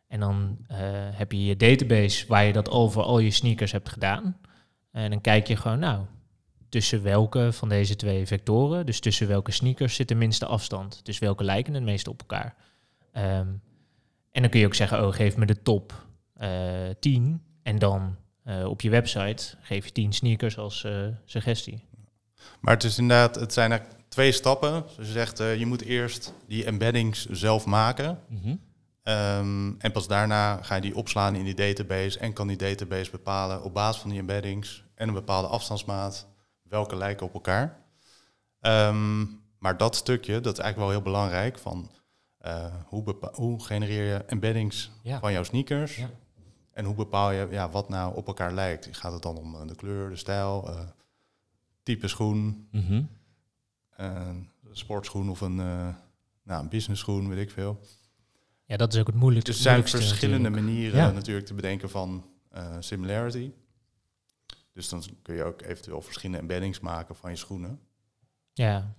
en 0.07 0.19
dan 0.19 0.57
uh, 0.71 0.77
heb 1.11 1.31
je 1.31 1.45
je 1.45 1.55
database 1.55 2.27
waar 2.27 2.43
je 2.43 2.53
dat 2.53 2.69
over 2.69 3.03
al 3.03 3.19
je 3.19 3.31
sneakers 3.31 3.71
hebt 3.71 3.89
gedaan. 3.89 4.37
En 4.91 5.09
dan 5.09 5.21
kijk 5.21 5.47
je 5.47 5.55
gewoon, 5.55 5.79
nou, 5.79 6.05
tussen 6.69 7.03
welke 7.03 7.51
van 7.51 7.69
deze 7.69 7.95
twee 7.95 8.25
vectoren, 8.25 8.85
dus 8.85 8.99
tussen 8.99 9.27
welke 9.27 9.51
sneakers 9.51 9.95
zit 9.95 10.07
de 10.07 10.15
minste 10.15 10.45
afstand. 10.45 11.05
Dus 11.05 11.19
welke 11.19 11.43
lijken 11.43 11.73
het 11.73 11.83
meest 11.83 12.07
op 12.07 12.19
elkaar. 12.19 12.55
Ehm, 13.13 13.47
en 14.31 14.41
dan 14.41 14.49
kun 14.49 14.59
je 14.59 14.65
ook 14.65 14.75
zeggen, 14.75 15.05
oh, 15.05 15.13
geef 15.13 15.37
me 15.37 15.45
de 15.45 15.61
top 15.61 16.05
uh, 16.41 16.89
10 16.99 17.41
en 17.63 17.79
dan 17.79 18.15
uh, 18.45 18.65
op 18.65 18.81
je 18.81 18.89
website 18.89 19.55
geef 19.61 19.85
je 19.85 19.91
10 19.91 20.13
sneakers 20.13 20.57
als 20.57 20.83
uh, 20.83 21.07
suggestie. 21.25 21.85
Maar 22.59 22.73
het 22.73 22.83
is 22.83 22.97
inderdaad, 22.97 23.35
het 23.35 23.53
zijn 23.53 23.71
er 23.71 23.81
twee 24.07 24.31
stappen. 24.31 24.83
Dus 24.97 25.07
je 25.07 25.13
zegt, 25.13 25.37
je 25.37 25.65
moet 25.65 25.81
eerst 25.81 26.33
die 26.47 26.65
embeddings 26.65 27.25
zelf 27.25 27.65
maken. 27.65 28.19
Mm 28.27 28.39
-hmm. 28.41 28.59
um, 29.13 29.75
en 29.79 29.91
pas 29.91 30.07
daarna 30.07 30.61
ga 30.61 30.75
je 30.75 30.81
die 30.81 30.95
opslaan 30.95 31.35
in 31.35 31.43
die 31.43 31.53
database 31.53 32.19
en 32.19 32.33
kan 32.33 32.47
die 32.47 32.57
database 32.57 33.11
bepalen 33.11 33.63
op 33.63 33.73
basis 33.73 34.01
van 34.01 34.09
die 34.09 34.19
embeddings 34.19 34.83
en 34.95 35.07
een 35.07 35.13
bepaalde 35.13 35.47
afstandsmaat 35.47 36.27
welke 36.63 36.95
lijken 36.95 37.25
op 37.25 37.33
elkaar. 37.33 37.81
Um, 38.61 39.41
maar 39.57 39.77
dat 39.77 39.95
stukje, 39.95 40.39
dat 40.41 40.53
is 40.53 40.59
eigenlijk 40.59 40.77
wel 40.77 40.89
heel 40.89 41.11
belangrijk 41.11 41.59
van 41.59 41.91
uh, 42.45 42.65
hoe, 42.85 43.15
hoe, 43.33 43.63
genereer 43.63 44.03
je 44.03 44.23
embeddings 44.25 44.91
ja. 45.03 45.19
van 45.19 45.31
jouw 45.31 45.43
sneakers 45.43 45.95
ja. 45.95 46.09
en 46.71 46.85
hoe 46.85 46.95
bepaal 46.95 47.31
je 47.31 47.47
ja, 47.51 47.69
wat 47.69 47.89
nou 47.89 48.15
op 48.15 48.27
elkaar 48.27 48.53
lijkt. 48.53 48.97
Gaat 48.97 49.13
het 49.13 49.21
dan 49.21 49.37
om 49.37 49.67
de 49.67 49.75
kleur, 49.75 50.09
de 50.09 50.15
stijl, 50.15 50.69
uh, 50.69 50.79
type 51.83 52.07
schoen, 52.07 52.67
-hmm. 52.71 53.09
een 53.95 54.49
sportschoen 54.71 55.29
of 55.29 55.41
een, 55.41 55.57
uh, 55.57 55.87
nou, 56.43 56.63
een 56.63 56.69
business 56.69 57.01
schoen, 57.01 57.29
weet 57.29 57.39
ik 57.39 57.51
veel. 57.51 57.79
Ja, 58.65 58.77
dat 58.77 58.93
is 58.93 58.99
ook 58.99 59.07
het 59.07 59.15
moeilijkste. 59.15 59.51
Dus 59.51 59.65
er 59.65 59.71
zijn 59.71 59.87
verschillende 59.87 60.49
manieren 60.49 60.99
ja. 60.99 61.11
natuurlijk 61.11 61.45
te 61.45 61.53
bedenken 61.53 61.89
van 61.89 62.25
similarity. 62.79 63.51
Dus 64.73 64.89
dan 64.89 65.03
kun 65.21 65.35
je 65.35 65.43
ook 65.43 65.61
eventueel 65.61 66.01
verschillende 66.01 66.41
embeddings 66.41 66.79
maken 66.79 67.15
van 67.15 67.29
je 67.29 67.35
schoenen. 67.35 67.79
Ja. 68.53 68.95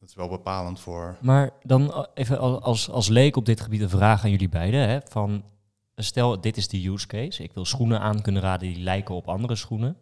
Dat 0.00 0.08
is 0.08 0.14
wel 0.14 0.28
bepalend 0.28 0.80
voor. 0.80 1.16
Maar 1.20 1.50
dan 1.62 2.06
even 2.14 2.62
als, 2.62 2.90
als 2.90 3.08
leek 3.08 3.36
op 3.36 3.46
dit 3.46 3.60
gebied 3.60 3.80
een 3.80 3.88
vraag 3.88 4.24
aan 4.24 4.30
jullie 4.30 4.48
beiden. 4.48 4.88
Hè, 4.88 4.98
van, 5.04 5.44
stel, 5.96 6.40
dit 6.40 6.56
is 6.56 6.68
de 6.68 6.88
use 6.88 7.06
case. 7.06 7.42
Ik 7.42 7.52
wil 7.52 7.64
schoenen 7.64 8.00
aan 8.00 8.22
kunnen 8.22 8.42
raden 8.42 8.72
die 8.72 8.82
lijken 8.82 9.14
op 9.14 9.28
andere 9.28 9.56
schoenen. 9.56 9.96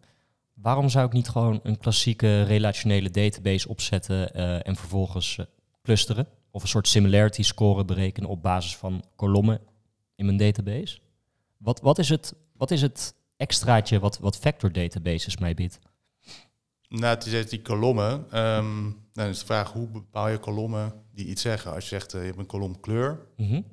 Waarom 0.53 0.89
zou 0.89 1.05
ik 1.05 1.13
niet 1.13 1.29
gewoon 1.29 1.59
een 1.63 1.77
klassieke 1.77 2.43
relationele 2.43 3.09
database 3.09 3.69
opzetten 3.69 4.31
uh, 4.35 4.67
en 4.67 4.75
vervolgens 4.75 5.37
uh, 5.37 5.45
clusteren? 5.83 6.27
Of 6.51 6.61
een 6.61 6.67
soort 6.67 6.87
similarity 6.87 7.43
score 7.43 7.85
berekenen 7.85 8.29
op 8.29 8.41
basis 8.41 8.77
van 8.77 9.03
kolommen 9.15 9.61
in 10.15 10.25
mijn 10.25 10.37
database? 10.37 10.99
Wat, 11.57 11.81
wat, 11.81 11.97
is, 11.97 12.09
het, 12.09 12.33
wat 12.53 12.71
is 12.71 12.81
het 12.81 13.15
extraatje 13.37 13.99
wat, 13.99 14.19
wat 14.19 14.37
vector 14.37 14.71
databases 14.71 15.37
mij 15.37 15.53
biedt? 15.53 15.79
Nou, 16.89 17.05
het 17.15 17.25
is 17.25 17.49
die 17.49 17.61
kolommen. 17.61 18.39
Um, 18.39 19.07
dan 19.13 19.27
is 19.27 19.39
de 19.39 19.45
vraag, 19.45 19.71
hoe 19.71 19.87
bepaal 19.87 20.27
je 20.27 20.37
kolommen 20.37 20.93
die 21.11 21.25
iets 21.25 21.41
zeggen? 21.41 21.73
Als 21.73 21.83
je 21.83 21.89
zegt, 21.89 22.13
uh, 22.13 22.19
je 22.19 22.27
hebt 22.27 22.39
een 22.39 22.45
kolom 22.45 22.79
kleur. 22.79 23.27
Mm 23.35 23.47
-hmm. 23.47 23.65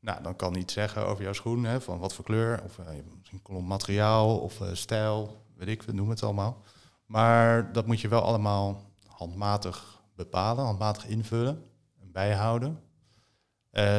Nou, 0.00 0.22
dan 0.22 0.36
kan 0.36 0.56
iets 0.56 0.72
zeggen 0.72 1.06
over 1.06 1.22
jouw 1.24 1.32
schoen, 1.32 1.64
hè, 1.64 1.80
van 1.80 1.98
wat 1.98 2.14
voor 2.14 2.24
kleur. 2.24 2.62
Of 2.64 2.78
uh, 2.78 2.86
een 3.32 3.42
kolom 3.42 3.66
materiaal 3.66 4.38
of 4.38 4.60
uh, 4.60 4.68
stijl, 4.72 5.44
weet 5.56 5.68
ik, 5.68 5.82
we 5.82 5.92
noemen 5.92 6.14
het 6.14 6.24
allemaal. 6.24 6.62
Maar 7.06 7.72
dat 7.72 7.86
moet 7.86 8.00
je 8.00 8.08
wel 8.08 8.22
allemaal 8.22 8.90
handmatig 9.06 10.02
bepalen, 10.14 10.64
handmatig 10.64 11.06
invullen 11.06 11.64
en 12.00 12.12
bijhouden. 12.12 12.80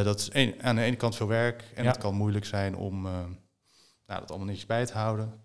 dat 0.04 0.20
is 0.20 0.30
een, 0.32 0.64
aan 0.64 0.76
de 0.76 0.82
ene 0.82 0.96
kant 0.96 1.16
veel 1.16 1.28
werk 1.28 1.72
en 1.76 1.84
ja. 1.84 1.90
het 1.90 2.00
kan 2.00 2.16
moeilijk 2.16 2.46
zijn 2.46 2.76
om 2.76 3.02
nou, 3.02 4.20
dat 4.20 4.30
allemaal 4.30 4.48
netjes 4.48 4.66
bij 4.66 4.86
te 4.86 4.94
houden. 4.94 5.42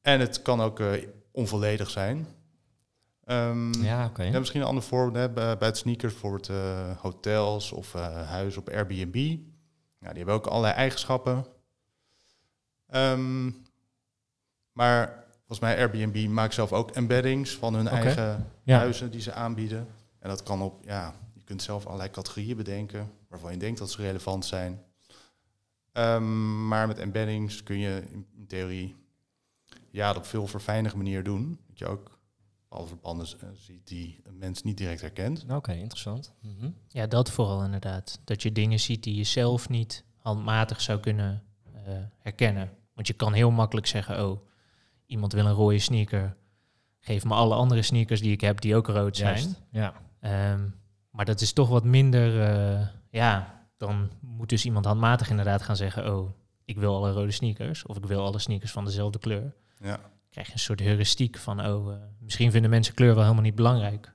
En 0.00 0.20
het 0.20 0.42
kan 0.42 0.60
ook 0.60 0.80
onvolledig 1.30 1.90
zijn. 1.90 2.26
Um, 3.26 3.72
ja, 3.82 4.04
oké. 4.04 4.20
Okay. 4.20 4.38
misschien 4.38 4.60
een 4.60 4.66
ander 4.66 4.82
voorbeeld 4.82 5.16
hè, 5.16 5.30
bij, 5.30 5.58
bij 5.58 5.68
het 5.68 5.76
sneakers, 5.76 6.12
bijvoorbeeld 6.12 6.48
uh, 6.48 6.96
hotels 6.96 7.72
of 7.72 7.94
uh, 7.94 8.28
huizen 8.28 8.60
op 8.60 8.68
Airbnb. 8.68 9.16
Ja, 9.98 10.08
die 10.08 10.16
hebben 10.16 10.34
ook 10.34 10.46
allerlei 10.46 10.74
eigenschappen. 10.74 11.46
Um, 12.94 13.62
maar 14.72 15.24
volgens 15.36 15.58
mij 15.60 15.78
Airbnb 15.78 16.28
maakt 16.28 16.54
zelf 16.54 16.72
ook 16.72 16.90
embeddings 16.90 17.56
van 17.56 17.74
hun 17.74 17.86
okay. 17.86 18.00
eigen 18.00 18.50
ja. 18.62 18.78
huizen 18.78 19.10
die 19.10 19.20
ze 19.20 19.32
aanbieden. 19.32 19.86
En 20.18 20.28
dat 20.28 20.42
kan 20.42 20.62
op, 20.62 20.84
ja, 20.84 21.14
je 21.34 21.44
kunt 21.44 21.62
zelf 21.62 21.86
allerlei 21.86 22.10
categorieën 22.10 22.56
bedenken 22.56 23.10
waarvan 23.28 23.52
je 23.52 23.58
denkt 23.58 23.78
dat 23.78 23.90
ze 23.90 24.02
relevant 24.02 24.44
zijn. 24.44 24.82
Um, 25.92 26.68
maar 26.68 26.86
met 26.86 26.98
embeddings 26.98 27.62
kun 27.62 27.78
je 27.78 28.02
in, 28.10 28.46
theorie 28.46 28.96
ja, 29.90 30.06
dat 30.06 30.16
op 30.16 30.26
veel 30.26 30.46
verfijnige 30.46 30.96
manier 30.96 31.22
doen. 31.22 31.60
Dat 31.68 31.78
je 31.78 31.86
ook 31.86 32.18
alle 32.68 32.86
verbanden 32.86 33.26
uh, 33.26 33.48
ziet 33.54 33.88
die 33.88 34.20
een 34.24 34.38
mens 34.38 34.62
niet 34.62 34.76
direct 34.76 35.00
herkent. 35.00 35.42
Oké, 35.42 35.54
okay, 35.54 35.78
interessant. 35.78 36.34
Mm 36.40 36.56
-hmm. 36.58 36.74
Ja, 36.88 37.06
dat 37.06 37.30
vooral 37.30 37.64
inderdaad. 37.64 38.20
Dat 38.24 38.42
je 38.42 38.52
dingen 38.52 38.80
ziet 38.80 39.02
die 39.02 39.14
je 39.14 39.24
zelf 39.24 39.68
niet 39.68 40.04
handmatig 40.16 40.80
zou 40.80 41.00
kunnen 41.00 41.42
uh, 41.74 41.94
herkennen. 42.18 42.70
Want 42.94 43.06
je 43.06 43.12
kan 43.12 43.32
heel 43.32 43.50
makkelijk 43.50 43.86
zeggen, 43.86 44.26
oh, 44.26 44.46
iemand 45.06 45.32
wil 45.32 45.46
een 45.46 45.52
rode 45.52 45.78
sneaker. 45.78 46.36
Geef 46.98 47.24
me 47.24 47.34
alle 47.34 47.54
andere 47.54 47.82
sneakers 47.82 48.20
die 48.20 48.32
ik 48.32 48.40
heb 48.40 48.60
die 48.60 48.76
ook 48.76 48.86
rood 48.86 49.16
zijn. 49.16 49.56
Juist, 49.70 49.94
ja. 50.20 50.52
Um, 50.52 50.74
maar 51.10 51.24
dat 51.24 51.40
is 51.40 51.52
toch 51.52 51.68
wat 51.68 51.84
minder, 51.84 52.56
uh, 52.80 52.86
ja, 53.10 53.60
dan 53.76 54.10
moet 54.20 54.48
dus 54.48 54.64
iemand 54.64 54.84
handmatig 54.84 55.30
inderdaad 55.30 55.62
gaan 55.62 55.76
zeggen, 55.76 56.16
oh, 56.16 56.30
ik 56.70 56.78
wil 56.78 56.94
alle 56.96 57.12
rode 57.12 57.30
sneakers 57.30 57.86
of 57.86 57.96
ik 57.96 58.04
wil 58.04 58.24
alle 58.24 58.38
sneakers 58.38 58.70
van 58.72 58.84
dezelfde 58.84 59.18
kleur. 59.18 59.54
Ja. 59.82 60.00
krijg 60.30 60.46
je 60.46 60.52
een 60.52 60.58
soort 60.58 60.80
heuristiek 60.80 61.38
van, 61.38 61.66
oh, 61.66 61.92
uh, 61.92 61.96
misschien 62.18 62.50
vinden 62.50 62.70
mensen 62.70 62.94
kleur 62.94 63.12
wel 63.14 63.22
helemaal 63.22 63.42
niet 63.44 63.54
belangrijk. 63.54 64.12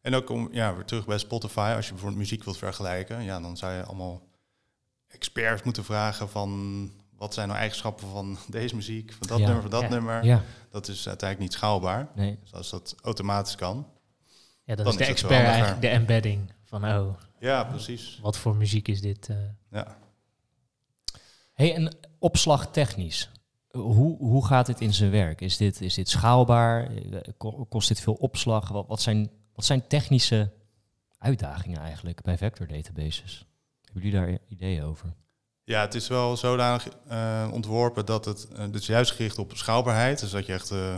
En 0.00 0.14
ook 0.14 0.30
om, 0.30 0.48
ja, 0.52 0.74
weer 0.74 0.84
terug 0.84 1.06
bij 1.06 1.18
Spotify, 1.18 1.72
als 1.76 1.84
je 1.86 1.90
bijvoorbeeld 1.92 2.20
muziek 2.20 2.44
wilt 2.44 2.56
vergelijken, 2.58 3.22
ja, 3.22 3.40
dan 3.40 3.56
zou 3.56 3.72
je 3.72 3.82
allemaal 3.84 4.22
experts 5.08 5.62
moeten 5.62 5.84
vragen 5.84 6.28
van 6.28 6.90
wat 7.16 7.34
zijn 7.34 7.48
nou 7.48 7.60
eigenschappen 7.60 8.08
van 8.08 8.38
deze 8.48 8.74
muziek, 8.74 9.12
van 9.12 9.26
dat 9.26 9.38
Ja. 9.38 9.44
nummer, 9.44 9.62
van 9.62 9.70
dat 9.70 9.82
Ja. 9.82 9.88
nummer. 9.88 10.24
Ja, 10.24 10.42
Dat 10.70 10.88
is 10.88 11.08
uiteindelijk 11.08 11.50
niet 11.50 11.58
schaalbaar. 11.58 12.08
nee. 12.14 12.38
Dus 12.42 12.52
als 12.52 12.70
dat 12.70 12.94
automatisch 13.02 13.54
kan. 13.54 13.86
Ja, 14.64 14.74
dat 14.74 14.84
Dan 14.84 14.92
is 14.94 14.98
de 14.98 15.04
expert 15.04 15.32
eigenlijk, 15.46 15.80
de 15.80 15.88
embedding 15.88 16.52
van, 16.64 16.84
oh, 16.84 17.14
Ja, 17.40 17.64
precies. 17.64 18.18
wat 18.22 18.38
voor 18.38 18.56
muziek 18.56 18.88
is 18.88 19.00
dit? 19.00 19.28
eh? 19.28 19.36
Ja. 19.70 19.96
Hey, 21.54 21.74
en 21.74 21.96
opslagtechnisch, 22.18 23.30
hoe, 23.70 24.16
hoe 24.18 24.46
gaat 24.46 24.66
dit 24.66 24.80
in 24.80 24.94
zijn 24.94 25.10
werk? 25.10 25.40
Is 25.40 25.56
dit, 25.56 25.80
is 25.80 25.94
dit 25.94 26.08
schaalbaar? 26.08 26.90
Ko- 27.36 27.66
Kost 27.68 27.88
dit 27.88 28.00
veel 28.00 28.14
opslag? 28.14 28.68
Wat, 28.68 28.86
wat, 28.88 29.02
zijn, 29.02 29.30
wat 29.54 29.64
zijn 29.64 29.86
technische 29.86 30.52
uitdagingen 31.18 31.80
eigenlijk 31.80 32.22
bij 32.22 32.38
vector 32.38 32.66
databases? 32.66 33.46
Hebben 33.84 34.02
jullie 34.02 34.18
daar 34.26 34.38
ideeën 34.48 34.82
over? 34.84 35.14
Ja, 35.64 35.80
het 35.80 35.94
is 35.94 36.08
wel 36.08 36.36
zodanig 36.36 36.88
eh, 37.08 37.48
ontworpen 37.52 38.06
dat 38.06 38.24
het 38.24 38.48
eh, 38.56 38.64
dus 38.70 38.86
juist 38.86 39.10
gericht 39.12 39.38
op 39.38 39.52
schaalbaarheid. 39.54 40.20
Dus 40.20 40.30
dat 40.30 40.46
je 40.46 40.52
echt 40.52 40.70
eh, 40.70 40.94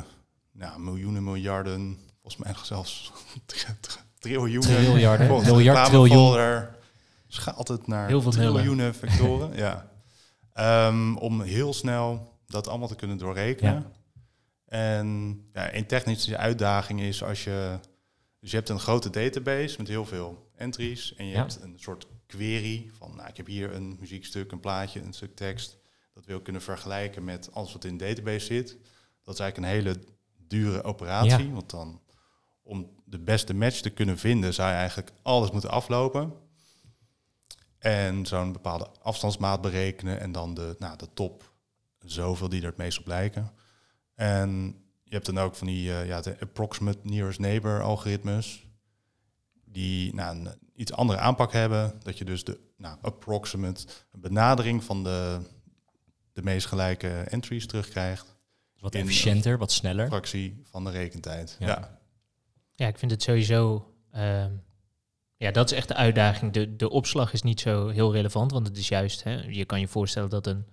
nou, 0.53 0.81
miljoenen, 0.81 1.25
miljarden, 1.25 1.99
volgens 2.23 2.43
mij 2.45 2.55
zelfs 2.63 3.13
triljoenen. 4.19 4.61
Triljarden, 4.61 5.27
miljard, 5.27 5.89
reclamefolder 5.89 6.75
Schaalt 7.29 7.69
het 7.69 7.87
naar 7.87 8.07
Heel 8.09 8.23
veel 8.23 8.31
triljoenen 8.31 8.95
vectoren. 8.95 9.57
ja. 9.57 9.95
Ehm, 10.57 11.17
om 11.17 11.41
heel 11.41 11.73
snel 11.73 12.33
dat 12.47 12.69
allemaal 12.69 12.89
te 12.89 12.97
kunnen 12.97 13.19
doorrekenen. 13.19 13.93
En 14.65 15.41
ja, 15.53 15.75
een 15.75 15.87
technische 15.87 16.37
uitdaging 16.37 17.01
is 17.01 17.23
als 17.23 17.45
je... 17.45 17.79
Dus 18.41 18.51
je 18.51 18.57
hebt 18.57 18.69
een 18.69 18.81
grote 18.81 19.11
database 19.11 19.79
met 19.79 19.89
heel 19.89 20.05
veel 20.05 20.51
entries. 20.55 21.15
En 21.15 21.27
je 21.27 21.37
hebt 21.37 21.59
een 21.63 21.79
soort 21.79 22.07
query 22.27 22.91
van... 22.99 23.17
Nou, 23.17 23.29
ik 23.29 23.37
heb 23.37 23.47
hier 23.47 23.75
een 23.75 23.97
muziekstuk, 24.01 24.53
een 24.53 24.61
plaatje, 24.61 25.01
een 25.01 25.13
stuk 25.13 25.37
tekst. 25.37 25.79
Dat 26.15 26.25
wil 26.25 26.37
ik 26.37 26.45
kunnen 26.45 26.63
vergelijken 26.63 27.25
met 27.25 27.53
alles 27.53 27.73
wat 27.73 27.85
in 27.85 27.97
de 27.97 28.05
database 28.05 28.47
zit. 28.47 28.77
Dat 29.23 29.35
is 29.35 29.41
eigenlijk 29.41 29.57
een 29.57 29.85
hele 29.85 30.01
dure 30.47 30.83
operatie. 30.83 31.51
Want 31.53 31.71
dan 31.71 32.01
om 32.63 32.91
de 33.05 33.19
beste 33.19 33.55
match 33.55 33.81
te 33.81 33.91
kunnen 33.91 34.19
vinden... 34.19 34.55
zou 34.55 34.69
je 34.71 34.77
eigenlijk 34.77 35.13
alles 35.23 35.51
moeten 35.51 35.71
aflopen. 35.71 36.33
En 37.87 38.27
zo'n 38.27 38.53
bepaalde 38.53 38.89
afstandsmaat 39.03 39.61
berekenen. 39.61 40.21
En 40.21 40.33
dan 40.33 40.55
de, 40.55 40.75
nou, 40.79 40.97
de 40.97 41.09
top 41.15 41.53
zoveel 41.99 42.49
die 42.49 42.61
er 42.61 42.67
het 42.67 42.77
meest 42.77 42.99
op 42.99 43.07
lijken. 43.07 43.53
En 44.15 44.51
je 45.05 45.15
hebt 45.15 45.27
dan 45.27 45.39
ook 45.39 45.55
van 45.55 45.67
die 45.67 45.93
eh, 45.93 46.07
ja, 46.07 46.21
de 46.21 46.37
approximate 46.41 46.99
nearest 47.03 47.39
neighbor 47.39 47.83
algoritmes. 47.83 48.67
Die 49.65 50.15
nou, 50.15 50.37
een 50.37 50.49
iets 50.75 50.93
andere 50.93 51.19
aanpak 51.19 51.53
hebben. 51.53 51.95
Dat 52.03 52.19
je 52.19 52.25
dus 52.25 52.45
de 52.45 52.61
nou, 52.77 52.99
approximate 53.03 53.87
benadering 54.19 54.85
van 54.85 55.05
de, 55.05 55.39
de 56.33 56.43
meest 56.43 56.67
gelijke 56.67 57.09
entries 57.09 57.67
terugkrijgt. 57.67 58.37
Wat 58.79 58.95
In- 58.95 59.01
efficiënter, 59.01 59.59
wat 59.59 59.73
sneller. 59.73 60.07
Fractie 60.07 60.61
van 60.63 60.85
de 60.85 60.91
rekentijd. 60.91 61.57
Ja. 61.59 61.67
Ja. 61.67 61.99
Ja, 62.75 62.87
ik 62.87 62.99
vind 62.99 63.11
het 63.11 63.23
sowieso. 63.23 63.95
ehm, 64.11 64.53
ja, 65.37 65.51
dat 65.51 65.71
is 65.71 65.77
echt 65.77 65.89
de 65.89 65.95
uitdaging. 65.95 66.53
De, 66.53 66.77
de 66.77 66.91
opslag 66.91 67.33
is 67.33 67.43
niet 67.43 67.61
zo 67.61 67.89
heel 67.89 68.13
relevant, 68.13 68.53
want 68.53 68.67
het 68.67 68.77
is 68.77 68.89
juist. 68.89 69.23
Hè, 69.25 69.43
je 69.49 69.65
kan 69.65 69.81
je 69.81 69.89
voorstellen 69.89 70.31
dat 70.31 70.47
een 70.47 70.65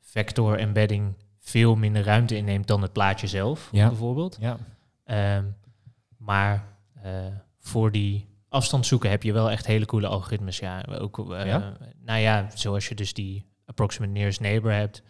vector 0.00 0.58
embedding 0.58 1.14
veel 1.38 1.74
minder 1.76 2.02
ruimte 2.04 2.36
inneemt 2.36 2.66
dan 2.66 2.82
het 2.82 2.92
plaatje 2.92 3.26
zelf, 3.26 3.68
Ja. 3.72 3.88
bijvoorbeeld. 3.88 4.36
Ja. 4.40 4.56
Ehm, 5.04 5.44
maar 6.16 6.68
eh, 7.02 7.12
voor 7.58 7.92
die 7.92 8.26
afstand 8.48 8.86
zoeken 8.86 9.10
heb 9.10 9.22
je 9.22 9.32
wel 9.32 9.50
echt 9.50 9.66
hele 9.66 9.86
coole 9.86 10.06
algoritmes. 10.06 10.58
Ja, 10.58 10.84
ook, 11.00 11.32
eh, 11.32 11.46
Ja? 11.46 11.76
Nou 12.04 12.20
ja, 12.20 12.48
zoals 12.54 12.88
je 12.88 12.94
dus 12.94 13.14
die 13.14 13.46
approximate 13.64 14.12
nearest 14.12 14.40
neighbor 14.40 14.72
hebt. 14.72 15.02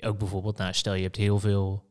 Ook 0.00 0.18
bijvoorbeeld, 0.18 0.56
nou, 0.58 0.72
stel 0.72 0.94
je 0.94 1.02
hebt 1.02 1.16
heel 1.16 1.38
veel 1.38 1.84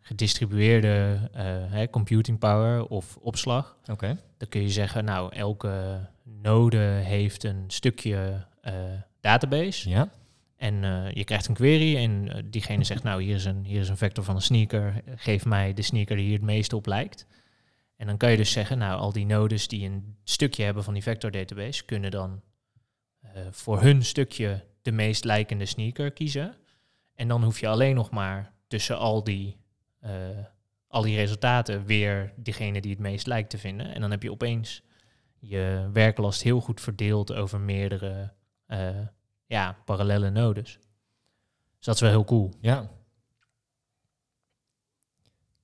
gedistribueerde 0.00 1.18
eh, 1.32 1.44
hè, 1.46 1.90
computing 1.90 2.38
power 2.38 2.86
of 2.86 3.16
opslag. 3.16 3.76
Oké. 3.90 4.18
Dan 4.36 4.48
kun 4.48 4.62
je 4.62 4.70
zeggen, 4.70 5.04
nou, 5.04 5.34
elke 5.34 6.00
node 6.22 6.78
heeft 6.86 7.44
een 7.44 7.64
stukje 7.66 8.46
eh, 8.60 8.74
database. 9.20 9.88
Ja. 9.88 10.10
En 10.56 10.84
eh, 10.84 11.10
je 11.10 11.24
krijgt 11.24 11.48
een 11.48 11.54
query 11.54 11.96
en 11.96 12.32
eh, 12.32 12.42
diegene 12.44 12.84
zegt, 12.84 13.02
nou, 13.02 13.22
hier 13.22 13.34
is, 13.34 13.44
een, 13.44 13.64
hier 13.64 13.80
is 13.80 13.88
een 13.88 13.96
vector 13.96 14.24
van 14.24 14.34
een 14.34 14.42
sneaker. 14.42 15.02
Geef 15.16 15.44
mij 15.44 15.74
de 15.74 15.82
sneaker 15.82 16.16
die 16.16 16.24
hier 16.24 16.34
het 16.34 16.44
meeste 16.44 16.76
op 16.76 16.86
lijkt. 16.86 17.26
En 17.96 18.06
dan 18.06 18.16
kan 18.16 18.30
je 18.30 18.36
dus 18.36 18.52
zeggen, 18.52 18.78
nou, 18.78 19.00
al 19.00 19.12
die 19.12 19.26
nodes 19.26 19.68
die 19.68 19.86
een 19.86 20.16
stukje 20.24 20.64
hebben 20.64 20.84
van 20.84 20.94
die 20.94 21.02
vector 21.02 21.30
database, 21.30 21.84
kunnen 21.84 22.10
dan 22.10 22.42
eh, 23.20 23.30
voor 23.50 23.80
hun 23.80 24.04
stukje 24.04 24.64
de 24.82 24.92
meest 24.92 25.24
lijkende 25.24 25.66
sneaker 25.66 26.10
kiezen. 26.10 26.54
En 27.14 27.28
dan 27.28 27.44
hoef 27.44 27.60
je 27.60 27.68
alleen 27.68 27.94
nog 27.94 28.10
maar 28.10 28.52
tussen 28.66 28.98
al 28.98 29.24
die, 29.24 29.56
eh, 30.00 30.10
al 30.88 31.02
die 31.02 31.16
resultaten 31.16 31.84
weer 31.86 32.32
diegene 32.36 32.80
die 32.80 32.90
het 32.90 33.00
meest 33.00 33.26
lijkt 33.26 33.50
te 33.50 33.58
vinden. 33.58 33.94
En 33.94 34.00
dan 34.00 34.10
heb 34.10 34.22
je 34.22 34.30
opeens 34.30 34.82
je 35.38 35.88
werklast 35.92 36.42
heel 36.42 36.60
goed 36.60 36.80
verdeeld 36.80 37.32
over 37.32 37.60
meerdere 37.60 38.32
eh, 38.66 38.88
ja, 39.46 39.76
parallele 39.84 40.30
nodes. 40.30 40.78
Dus 41.76 41.86
dat 41.86 41.94
is 41.94 42.00
wel 42.00 42.10
heel 42.10 42.24
cool. 42.24 42.52
Ja. 42.60 42.90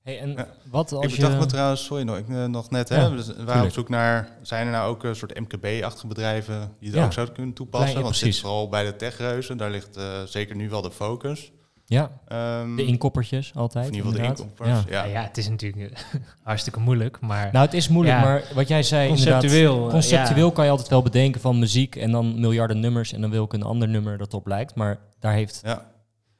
Hey, 0.01 0.19
en 0.19 0.31
Ja. 0.31 0.47
wat 0.69 0.91
als 0.91 1.05
ik 1.05 1.09
je... 1.11 1.15
bedacht 1.15 1.39
me 1.39 1.45
trouwens, 1.45 1.83
sorry 1.85 2.03
nog, 2.03 2.17
ik, 2.17 2.29
eh, 2.29 2.45
nog 2.45 2.69
net, 2.69 2.89
hè, 2.89 2.95
we 2.95 3.15
waren 3.15 3.35
tuurlijk. 3.35 3.63
op 3.65 3.71
zoek 3.71 3.89
naar, 3.89 4.37
zijn 4.41 4.65
er 4.65 4.71
nou 4.71 4.89
ook 4.89 5.03
een 5.03 5.15
soort 5.15 5.39
MKB-achtige 5.39 6.07
bedrijven 6.07 6.75
die 6.79 6.93
Ja. 6.93 7.05
ook 7.05 7.13
zouden 7.13 7.35
kunnen 7.35 7.53
toepassen? 7.53 8.01
Want 8.01 8.07
het 8.15 8.23
zit 8.25 8.39
vooral 8.39 8.69
bij 8.69 8.83
de 8.85 8.95
techreuzen, 8.95 9.57
daar 9.57 9.71
ligt 9.71 9.97
eh, 9.97 10.23
zeker 10.23 10.55
nu 10.55 10.69
wel 10.69 10.81
de 10.81 10.91
focus. 10.91 11.51
Ja, 11.93 12.11
Ehm, 12.27 12.75
de 12.75 12.85
inkoppertjes 12.85 13.51
altijd. 13.55 13.87
in 13.87 13.93
ieder 13.93 14.11
geval 14.11 14.25
de 14.27 14.29
inkoppers. 14.41 14.69
Ja. 14.69 14.83
Ja. 14.89 15.03
Ja. 15.05 15.11
ja, 15.11 15.21
het 15.27 15.37
is 15.37 15.49
natuurlijk 15.49 15.91
eh, 15.93 15.99
hartstikke 16.43 16.79
moeilijk, 16.79 17.19
maar 17.19 17.49
Nou, 17.51 17.65
het 17.65 17.73
is 17.73 17.87
moeilijk, 17.87 18.17
Ja. 18.17 18.23
maar 18.23 18.43
wat 18.53 18.67
jij 18.67 18.83
zei 18.83 19.09
inderdaad... 19.09 19.39
conceptueel. 19.41 19.85
eh, 19.85 19.91
Conceptueel 19.91 20.47
ja. 20.47 20.53
kan 20.53 20.63
je 20.65 20.71
altijd 20.71 20.89
wel 20.89 21.01
bedenken 21.01 21.41
van 21.41 21.59
muziek 21.59 21.95
en 21.95 22.11
dan 22.11 22.39
miljarden 22.39 22.79
nummers 22.79 23.13
en 23.13 23.21
dan 23.21 23.29
wil 23.29 23.43
ik 23.43 23.53
een 23.53 23.63
ander 23.63 23.87
nummer 23.87 24.17
dat 24.17 24.33
op 24.33 24.47
lijkt. 24.47 24.75
Maar 24.75 24.99
daar 25.19 25.33
heeft... 25.33 25.59
Ja. 25.63 25.91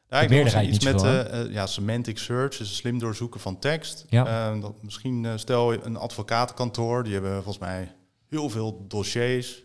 Ja, 0.10 0.20
De 0.20 0.26
ik 0.26 0.30
denk 0.32 0.44
meerderheid 0.44 0.76
iets 0.76 0.86
met 0.86 1.04
eh, 1.04 1.54
ja, 1.54 1.66
semantic 1.66 2.18
search, 2.18 2.58
dus 2.58 2.76
slim 2.76 3.00
doorzoeken 3.00 3.40
van 3.40 3.60
tekst. 3.60 4.06
Ja. 4.10 4.26
Eh, 4.54 4.62
dat 4.62 4.84
misschien, 4.84 5.26
eh, 5.26 5.32
stel 5.36 5.86
een 5.86 5.98
advocatenkantoor, 5.98 7.04
die 7.04 7.14
hebben 7.14 7.34
volgens 7.34 7.58
mij 7.58 7.92
heel 8.30 8.50
veel 8.50 8.86
dossiers, 8.88 9.64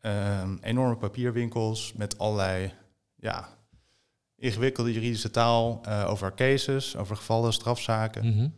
ehm, 0.00 0.56
enorme 0.60 0.96
papierwinkels 0.96 1.92
met 1.96 2.18
allerlei 2.18 2.72
ja, 3.16 3.48
ingewikkelde 4.42 4.92
juridische 4.92 5.30
taal 5.30 5.80
eh, 5.84 6.04
over 6.10 6.34
cases, 6.34 6.96
over 6.96 7.16
gevallen, 7.16 7.52
strafzaken 7.52 8.26
Mhm. 8.36 8.48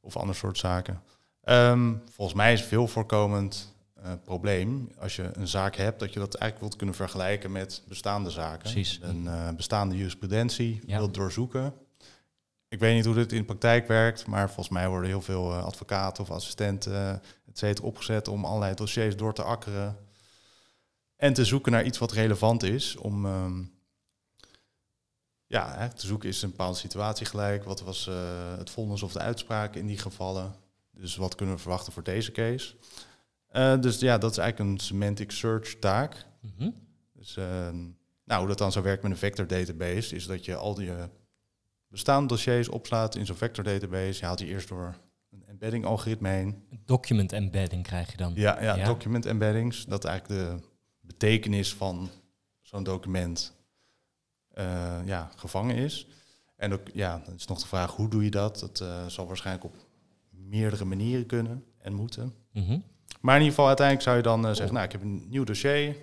of 0.00 0.16
ander 0.16 0.34
soort 0.34 0.58
zaken. 0.58 1.02
Ehm, 1.42 1.94
volgens 2.12 2.36
mij 2.36 2.52
is 2.52 2.62
veel 2.62 2.86
voorkomend 2.88 3.74
eh, 4.02 4.12
probleem 4.24 4.88
als 4.98 5.16
je 5.16 5.30
een 5.32 5.48
zaak 5.48 5.76
hebt, 5.76 6.00
dat 6.00 6.12
je 6.12 6.18
dat 6.18 6.34
eigenlijk 6.34 6.60
wilt 6.60 6.76
kunnen 6.76 6.94
vergelijken 6.94 7.52
met 7.52 7.82
bestaande 7.88 8.30
zaken. 8.30 8.58
Precies. 8.58 8.98
Een 9.02 9.26
eh, 9.26 9.48
bestaande 9.56 9.96
jurisprudentie 9.96 10.80
Ja. 10.86 10.98
wilt 10.98 11.14
doorzoeken. 11.14 11.74
Ik 12.68 12.78
weet 12.78 12.94
niet 12.94 13.04
hoe 13.04 13.14
dit 13.14 13.32
in 13.32 13.38
de 13.38 13.44
praktijk 13.44 13.88
werkt, 13.88 14.26
maar 14.26 14.46
volgens 14.46 14.68
mij 14.68 14.88
worden 14.88 15.08
heel 15.08 15.22
veel 15.22 15.52
advocaten 15.52 16.22
of 16.22 16.30
assistenten, 16.30 17.22
et 17.48 17.58
cetera, 17.58 17.86
opgezet 17.86 18.28
om 18.28 18.44
allerlei 18.44 18.74
dossiers 18.74 19.16
door 19.16 19.34
te 19.34 19.42
akkeren. 19.42 19.96
En 21.16 21.32
te 21.32 21.44
zoeken 21.44 21.72
naar 21.72 21.84
iets 21.84 21.98
wat 21.98 22.12
relevant 22.12 22.62
is 22.62 22.96
om 22.96 23.26
ehm, 23.26 23.62
ja, 25.46 25.74
hè, 25.78 25.88
te 25.88 26.06
zoeken 26.06 26.28
is 26.28 26.42
een 26.42 26.50
bepaalde 26.50 26.78
situatie 26.78 27.26
gelijk. 27.26 27.64
Wat 27.64 27.80
was 27.80 28.06
eh, 28.06 28.14
het 28.58 28.70
vonnis 28.70 29.02
of 29.02 29.12
de 29.12 29.18
uitspraak 29.18 29.74
in 29.74 29.86
die 29.86 29.98
gevallen? 29.98 30.54
Dus 30.90 31.16
wat 31.16 31.34
kunnen 31.34 31.54
we 31.54 31.60
verwachten 31.60 31.92
voor 31.92 32.02
deze 32.02 32.32
case? 32.32 32.74
Eh, 33.46 33.80
dus 33.80 34.00
ja, 34.00 34.18
dat 34.18 34.30
is 34.30 34.38
eigenlijk 34.38 34.70
een 34.70 34.78
semantic 34.78 35.30
search 35.30 35.74
taak. 35.78 36.26
Mhm. 36.40 36.70
Dus 37.12 37.36
ehm, 37.36 37.76
nou, 38.24 38.38
hoe 38.38 38.48
dat 38.48 38.58
dan 38.58 38.72
zo 38.72 38.82
werkt 38.82 39.02
met 39.02 39.12
een 39.12 39.18
vector 39.18 39.46
database, 39.46 40.14
is 40.14 40.26
dat 40.26 40.44
je 40.44 40.56
al 40.56 40.74
die 40.74 40.90
eh, 40.90 41.04
bestaande 41.88 42.28
dossiers 42.28 42.68
opslaat 42.68 43.14
in 43.14 43.26
zo'n 43.26 43.36
vector 43.36 43.64
database. 43.64 44.18
Je 44.20 44.24
haalt 44.26 44.38
die 44.38 44.46
eerst 44.48 44.68
door 44.68 44.94
een 45.30 45.44
embedding 45.46 45.84
algoritme 45.84 46.28
heen. 46.28 46.62
Document 46.84 47.32
embedding 47.32 47.82
krijg 47.82 48.10
je 48.10 48.16
dan. 48.16 48.32
Ja, 48.34 48.62
ja, 48.62 48.74
Ja. 48.76 48.84
document 48.84 49.26
embeddings. 49.26 49.84
Dat 49.84 50.04
eigenlijk 50.04 50.40
de 50.42 50.66
betekenis 51.00 51.74
van 51.74 52.10
zo'n 52.60 52.82
document 52.82 53.52
eh, 53.56 53.65
ja, 55.04 55.30
gevangen 55.36 55.76
is. 55.76 56.06
En 56.56 56.72
ook, 56.72 56.80
ja, 56.92 57.22
dan 57.24 57.34
is 57.34 57.46
nog 57.46 57.58
de 57.60 57.66
vraag, 57.66 57.90
hoe 57.96 58.08
doe 58.08 58.24
je 58.24 58.30
dat? 58.30 58.58
Dat 58.60 58.80
eh, 58.80 59.06
zal 59.06 59.26
waarschijnlijk 59.26 59.64
op 59.64 59.74
meerdere 60.30 60.84
manieren 60.84 61.26
kunnen 61.26 61.64
en 61.78 61.92
moeten. 61.92 62.34
Mhm. 62.52 62.78
Maar 63.20 63.34
in 63.34 63.40
ieder 63.42 63.54
geval, 63.54 63.66
uiteindelijk 63.66 64.06
zou 64.06 64.16
je 64.16 64.22
dan 64.22 64.46
eh, 64.46 64.54
zeggen, 64.54 64.74
nou, 64.74 64.86
ik 64.86 64.92
heb 64.92 65.02
een 65.02 65.26
nieuw 65.28 65.44
dossier. 65.44 65.96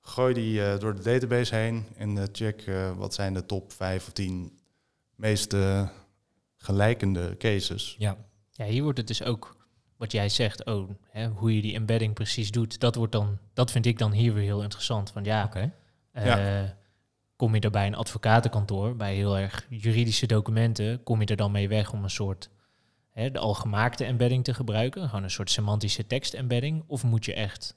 Gooi 0.00 0.34
die 0.34 0.64
eh, 0.64 0.78
door 0.80 0.94
de 0.94 1.02
database 1.02 1.54
heen 1.54 1.86
en 1.96 2.18
eh, 2.18 2.24
check 2.32 2.62
eh, 2.62 2.96
wat 2.96 3.14
zijn 3.14 3.34
de 3.34 3.46
top 3.46 3.72
5 3.72 4.06
of 4.06 4.12
10 4.12 4.58
meest 5.14 5.52
eh, 5.52 5.88
gelijkende 6.56 7.36
cases. 7.36 7.94
Ja. 7.98 8.16
Ja, 8.50 8.64
hier 8.64 8.82
wordt 8.82 8.98
het 8.98 9.06
dus 9.06 9.22
ook 9.22 9.56
wat 9.96 10.12
jij 10.12 10.28
zegt, 10.28 10.64
oh, 10.64 10.90
hè, 11.10 11.28
hoe 11.28 11.56
je 11.56 11.62
die 11.62 11.74
embedding 11.74 12.14
precies 12.14 12.50
doet, 12.50 12.80
dat 12.80 12.94
wordt 12.94 13.12
dan, 13.12 13.38
dat 13.52 13.70
vind 13.70 13.86
ik 13.86 13.98
dan 13.98 14.12
hier 14.12 14.34
weer 14.34 14.42
heel 14.44 14.62
interessant. 14.62 15.12
Want 15.12 15.26
ja, 15.26 15.44
Oké. 15.44 15.72
eh, 16.12 16.62
kom 17.42 17.54
je 17.54 17.60
er 17.60 17.70
bij 17.70 17.86
een 17.86 17.94
advocatenkantoor, 17.94 18.96
bij 18.96 19.14
heel 19.14 19.38
erg 19.38 19.66
juridische 19.68 20.26
documenten, 20.26 21.02
kom 21.02 21.20
je 21.20 21.26
er 21.26 21.36
dan 21.36 21.50
mee 21.50 21.68
weg 21.68 21.92
om 21.92 22.02
een 22.02 22.10
soort 22.10 22.50
hè, 23.10 23.30
de 23.30 23.38
algemaakte 23.38 24.04
embedding 24.04 24.44
te 24.44 24.54
gebruiken, 24.54 25.08
gewoon 25.08 25.22
een 25.22 25.30
soort 25.30 25.50
semantische 25.50 26.06
tekst 26.06 26.34
embedding, 26.34 26.84
of 26.86 27.04
moet 27.04 27.24
je 27.24 27.34
echt 27.34 27.76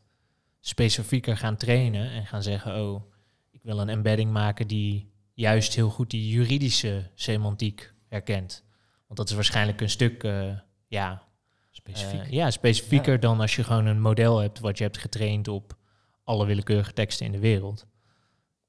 specifieker 0.59 1.37
gaan 1.37 1.57
trainen 1.57 2.11
en 2.11 2.25
gaan 2.25 2.43
zeggen, 2.43 2.81
oh, 2.81 3.11
ik 3.51 3.59
wil 3.63 3.79
een 3.79 3.89
embedding 3.89 4.31
maken 4.31 4.67
die 4.67 5.11
juist 5.33 5.75
heel 5.75 5.89
goed 5.89 6.09
die 6.09 6.27
juridische 6.27 7.11
semantiek 7.15 7.93
herkent. 8.07 8.63
Want 9.05 9.19
dat 9.19 9.29
is 9.29 9.35
waarschijnlijk 9.35 9.81
een 9.81 9.89
stuk, 9.89 10.23
eh, 10.23 10.57
ja, 10.87 11.23
Specifiek. 11.71 12.21
eh, 12.21 12.29
ja, 12.29 12.51
specifieker 12.51 13.19
dan 13.19 13.39
als 13.39 13.55
je 13.55 13.63
gewoon 13.63 13.85
een 13.85 14.01
model 14.01 14.37
hebt 14.37 14.59
wat 14.59 14.77
je 14.77 14.83
hebt 14.83 14.97
getraind 14.97 15.47
op 15.47 15.77
alle 16.23 16.45
willekeurige 16.45 16.93
teksten 16.93 17.25
in 17.25 17.31
de 17.31 17.39
wereld. 17.39 17.87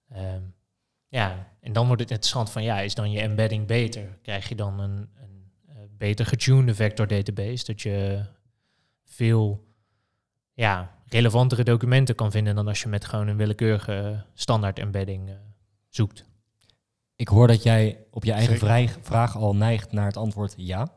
Ehm, 0.08 0.42
ja, 1.16 1.46
en 1.60 1.72
dan 1.72 1.86
wordt 1.86 2.02
het 2.02 2.10
interessant 2.10 2.50
van, 2.50 2.62
ja, 2.62 2.80
is 2.80 2.94
dan 2.94 3.10
je 3.10 3.20
embedding 3.20 3.66
beter? 3.66 4.18
Krijg 4.22 4.48
je 4.48 4.54
dan 4.54 4.80
een, 4.80 5.08
een 5.16 5.50
eh, 5.68 5.76
beter 5.90 6.26
getunede 6.26 6.74
vector 6.74 7.06
database, 7.06 7.64
dat 7.64 7.82
je 7.82 8.24
veel 9.04 9.64
ja, 10.52 10.90
relevantere 11.06 11.64
documenten 11.64 12.14
kan 12.14 12.30
vinden 12.30 12.54
dan 12.54 12.68
als 12.68 12.82
je 12.82 12.88
met 12.88 13.04
gewoon 13.04 13.28
een 13.28 13.36
willekeurige 13.36 14.24
standaard 14.34 14.78
embedding 14.78 15.28
eh, 15.28 15.34
zoekt. 15.88 16.24
Ik 17.14 17.28
hoor 17.28 17.46
dat 17.46 17.62
jij 17.62 18.04
op 18.10 18.24
je 18.24 18.32
eigen 18.32 19.02
vraag 19.02 19.36
al 19.36 19.56
neigt 19.56 19.92
naar 19.92 20.06
het 20.06 20.16
antwoord 20.16 20.54
ja. 20.56 20.88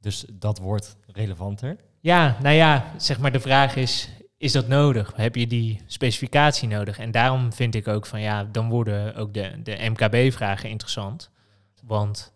Dus 0.00 0.24
dat 0.32 0.58
wordt 0.58 0.96
relevanter. 1.06 1.76
Ja, 2.00 2.36
nou 2.42 2.54
ja, 2.54 2.92
zeg 2.96 3.18
maar 3.18 3.32
de 3.32 3.40
vraag 3.40 3.76
is, 3.76 4.08
is 4.38 4.52
dat 4.52 4.68
nodig? 4.68 5.12
Heb 5.16 5.34
je 5.34 5.46
die 5.46 5.80
specificatie 5.86 6.68
nodig? 6.68 6.98
En 6.98 7.10
daarom 7.10 7.52
vind 7.52 7.74
ik 7.74 7.88
ook 7.88 8.06
van 8.06 8.20
ja, 8.20 8.44
dan 8.44 8.68
worden 8.68 9.14
ook 9.14 9.34
de, 9.34 9.62
de 9.62 9.76
MKB-vragen 9.80 10.68
interessant. 10.68 11.30
Want 11.82 12.34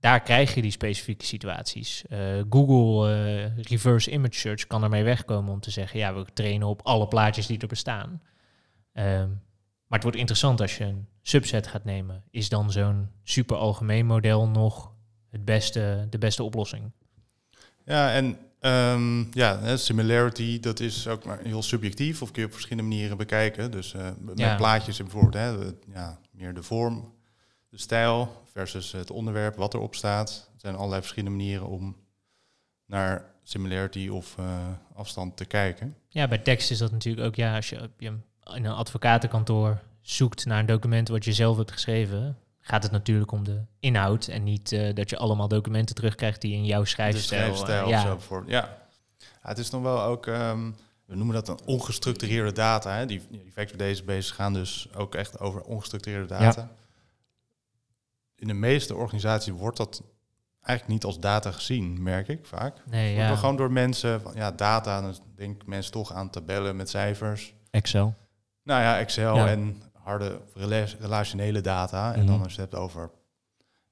daar 0.00 0.22
krijg 0.22 0.54
je 0.54 0.62
die 0.62 0.70
specifieke 0.70 1.24
situaties. 1.24 2.06
Eh, 2.08 2.18
Google 2.50 3.14
eh, 3.14 3.64
Reverse 3.64 4.10
Image 4.10 4.38
Search 4.38 4.66
kan 4.66 4.82
ermee 4.82 5.04
wegkomen 5.04 5.52
om 5.52 5.60
te 5.60 5.70
zeggen, 5.70 5.98
ja, 5.98 6.14
we 6.14 6.24
trainen 6.32 6.68
op 6.68 6.82
alle 6.82 7.08
plaatjes 7.08 7.46
die 7.46 7.58
er 7.58 7.66
bestaan. 7.66 8.22
Ehm, 8.92 9.28
maar 9.86 9.98
het 9.98 10.02
wordt 10.02 10.18
interessant 10.18 10.60
als 10.60 10.76
je 10.76 10.84
een 10.84 11.06
subset 11.22 11.66
gaat 11.66 11.84
nemen. 11.84 12.24
Is 12.30 12.48
dan 12.48 12.72
zo'n 12.72 13.08
super 13.22 13.56
algemeen 13.56 14.06
model 14.06 14.48
nog 14.48 14.92
het 15.30 15.44
beste, 15.44 16.06
de 16.10 16.18
beste 16.18 16.42
oplossing? 16.42 16.92
Ja, 17.84 18.12
en 18.12 18.38
ehm, 18.66 19.24
ja, 19.32 19.76
similarity, 19.76 20.60
dat 20.60 20.80
is 20.80 21.08
ook 21.08 21.24
maar 21.24 21.38
heel 21.42 21.62
subjectief 21.62 22.22
of 22.22 22.30
kun 22.30 22.40
je 22.40 22.46
op 22.46 22.52
verschillende 22.54 22.88
manieren 22.88 23.16
bekijken. 23.16 23.70
Dus 23.70 23.94
eh, 23.94 24.08
met 24.20 24.38
Ja. 24.38 24.56
plaatjes 24.56 24.96
bijvoorbeeld, 24.96 25.34
hè, 25.34 25.58
de- 25.58 25.78
ja, 25.92 26.18
meer 26.30 26.54
de 26.54 26.62
vorm, 26.62 27.14
de 27.68 27.78
stijl 27.78 28.42
versus 28.52 28.92
het 28.92 29.10
onderwerp, 29.10 29.56
wat 29.56 29.74
erop 29.74 29.94
staat. 29.94 30.50
Er 30.54 30.60
zijn 30.60 30.74
allerlei 30.74 31.00
verschillende 31.00 31.36
manieren 31.36 31.66
om 31.66 31.96
naar 32.86 33.34
similarity 33.42 34.08
of 34.08 34.34
eh, 34.38 34.66
afstand 34.94 35.36
te 35.36 35.44
kijken. 35.44 35.96
Ja, 36.08 36.28
bij 36.28 36.38
tekst 36.38 36.70
is 36.70 36.78
dat 36.78 36.92
natuurlijk 36.92 37.26
ook, 37.26 37.34
ja, 37.34 37.56
als 37.56 37.68
je 37.68 37.90
in 37.98 38.22
een 38.42 38.66
advocatenkantoor 38.66 39.80
zoekt 40.02 40.44
naar 40.46 40.58
een 40.58 40.66
document 40.66 41.08
wat 41.08 41.24
je 41.24 41.32
zelf 41.32 41.56
hebt 41.56 41.70
geschreven, 41.72 42.38
gaat 42.66 42.82
het 42.82 42.92
natuurlijk 42.92 43.32
om 43.32 43.44
de 43.44 43.60
inhoud 43.80 44.26
en 44.26 44.42
niet 44.42 44.72
eh, 44.72 44.94
dat 44.94 45.10
je 45.10 45.16
allemaal 45.16 45.48
documenten 45.48 45.94
terugkrijgt 45.94 46.40
die 46.40 46.52
in 46.54 46.64
jouw 46.64 46.84
schrijfstijl. 46.84 47.40
eh, 47.40 47.46
schrijfstijl 47.46 47.88
ja, 47.88 48.14
of 48.14 48.24
zo. 48.24 48.42
Ja. 48.46 48.78
ja, 49.18 49.48
het 49.48 49.58
is 49.58 49.70
nog 49.70 49.82
wel 49.82 50.02
ook, 50.02 50.26
ehm, 50.26 50.70
we 51.04 51.14
noemen 51.16 51.34
dat 51.34 51.48
een 51.48 51.60
ongestructureerde 51.64 52.52
data. 52.52 52.96
Hè? 52.96 53.06
Die, 53.06 53.22
die 53.30 53.52
vector 53.52 53.78
databases 53.78 54.30
gaan 54.30 54.52
dus 54.52 54.88
ook 54.96 55.14
echt 55.14 55.40
over 55.40 55.60
ongestructureerde 55.62 56.26
data. 56.26 56.70
In 58.36 58.46
de 58.48 58.54
meeste 58.54 58.94
organisaties 58.94 59.52
wordt 59.52 59.76
dat 59.76 60.02
eigenlijk 60.60 60.96
niet 60.98 61.04
als 61.04 61.20
data 61.20 61.50
gezien, 61.52 62.02
merk 62.02 62.28
ik 62.28 62.46
vaak. 62.46 62.76
nee, 62.86 63.14
Wordt 63.14 63.28
ja. 63.30 63.36
gewoon 63.36 63.56
door 63.56 63.72
mensen, 63.72 64.20
van, 64.20 64.32
ja, 64.34 64.50
data, 64.50 65.00
dan 65.00 65.14
denken 65.36 65.68
mensen 65.68 65.92
toch 65.92 66.12
aan 66.12 66.30
tabellen 66.30 66.76
met 66.76 66.90
cijfers. 66.90 67.54
Excel. 67.70 68.14
Nou 68.62 68.82
ja, 68.82 68.98
Excel 68.98 69.36
Ja. 69.36 69.46
en 69.48 69.82
harde 70.06 70.40
rela- 70.54 70.86
relationele 71.00 71.60
data. 71.60 72.12
En 72.14 72.18
Mhm. 72.18 72.28
dan 72.28 72.42
als 72.42 72.54
je 72.54 72.60
het 72.60 72.70
hebt 72.70 72.82
over 72.82 73.10